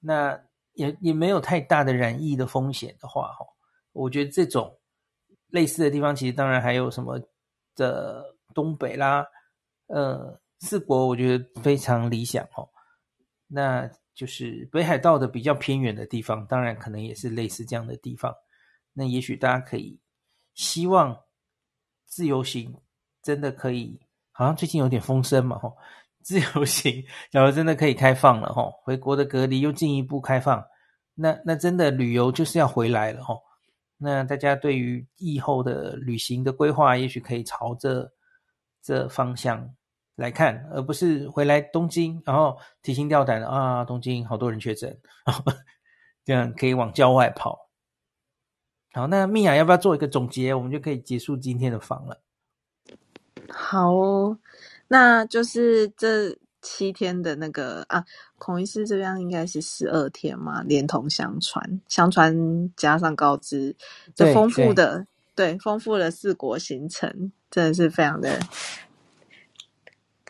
[0.00, 0.38] 那
[0.74, 3.46] 也也没有太大的染疫的风险的话，哦，
[3.92, 4.76] 我觉得这种
[5.48, 7.20] 类似的地方，其实当然还有什么。
[7.76, 9.24] 的东北啦，
[9.86, 12.68] 呃，四国我觉得非常理想哦。
[13.46, 18.34] 那就是北海道的比较偏远的地方，当然可能也是类似这样的地方。
[18.92, 20.00] 那也许大家可以
[20.54, 21.16] 希望
[22.06, 22.74] 自由行
[23.22, 24.00] 真的可以，
[24.32, 25.76] 好像最近有点风声嘛，吼，
[26.22, 30.64] 自由行 假如真的可以开放了，吼，回国的隔离又进一步开放，
[31.14, 33.42] 那那真的旅游就是要回来了，吼。
[33.98, 38.12] 那大家对于以后的旅行的规划，也许可以朝着
[38.82, 39.74] 这方向。
[40.16, 44.98] 来看，而不是回来东京，然后提心吊胆的啊，东京好多人确诊，
[46.24, 47.68] 这样可以往郊外跑。
[48.94, 50.54] 好，那蜜雅要不要做一个总结？
[50.54, 52.22] 我们就可以结束今天的访了。
[53.50, 54.38] 好哦，
[54.88, 58.04] 那就是这七天的那个啊，
[58.38, 63.76] 孔医师这边应该是十二天嘛，连同相传，相传加上告知，
[64.16, 65.06] 这丰富的
[65.36, 68.40] 对，对，丰富的四国行程，真的是非常的。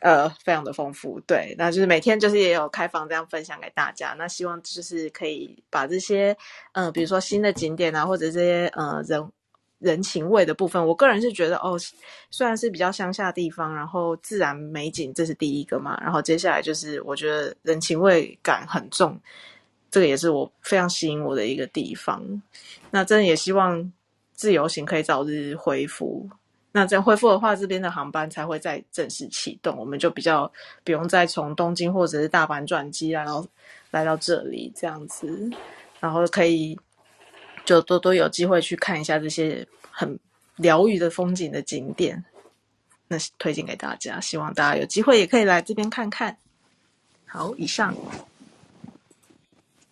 [0.03, 4.15] 呃，非常的丰富，对，那就是每天就是也有开放这样分享给大家。
[4.19, 6.37] 那希望就是可以把这些，
[6.73, 9.33] 呃，比如说新的景点啊，或者这些呃人
[9.87, 11.79] 人情味的部分，我个人是觉得哦，
[12.31, 19.19] 虽然是比较乡下地方，然后自然美景这是第一个嘛，然后接下来就是我觉得人情味感很重，
[19.91, 22.43] 这个也是我非常吸引我的一个地方。
[22.91, 23.93] 那真的也希望
[24.35, 26.29] 自由行可以早日恢复。
[26.73, 30.51] 那这样恢复的话，这边的航班才会再正式启动，我们就比较
[30.85, 33.47] 不用再从东京或者是大阪转机来到
[33.93, 35.51] 来到这里这样子，
[36.01, 36.79] 然后可以
[37.67, 40.19] 就多多有机会去看一下这些很
[40.57, 42.25] 疗愈的风景的景点，
[43.09, 46.39] 那推荐给大家，希望大家有机会也可以来这边看看。
[47.27, 47.95] 好，以上。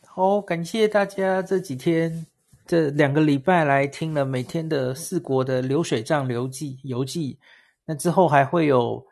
[0.06, 2.24] 好，感谢大家这几天。
[2.66, 7.38] 这两个礼拜来听了每天的四国的流水账游记游记，
[7.84, 9.06] 那之后还会有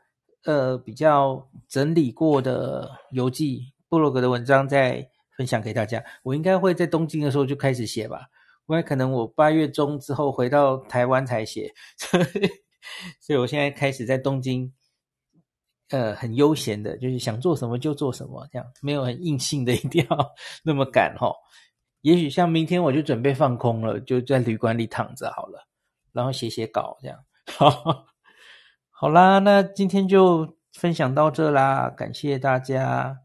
[0.44, 5.06] 呃比较整理过的游记部落格的文章再
[5.36, 6.02] 分享给大家。
[6.22, 8.26] 我应该会在东京的时候就开始写吧，
[8.66, 12.24] 不然可能我八月中之后回到台湾才写， 所以
[13.20, 14.72] 所以我现在开始在东京，
[15.90, 20.32] 呃很悠闲的，就是想做什么就做什么，这样没有很硬性的一定要
[20.62, 21.34] 那么赶哦。
[22.02, 25.66] 也许像明天我就准备放空了，就在旅馆里躺着好了，
[26.12, 27.18] 然后写写稿这样。
[27.46, 28.06] 好，
[28.90, 33.20] 好啦，那今天就分享到这啦，感谢大家。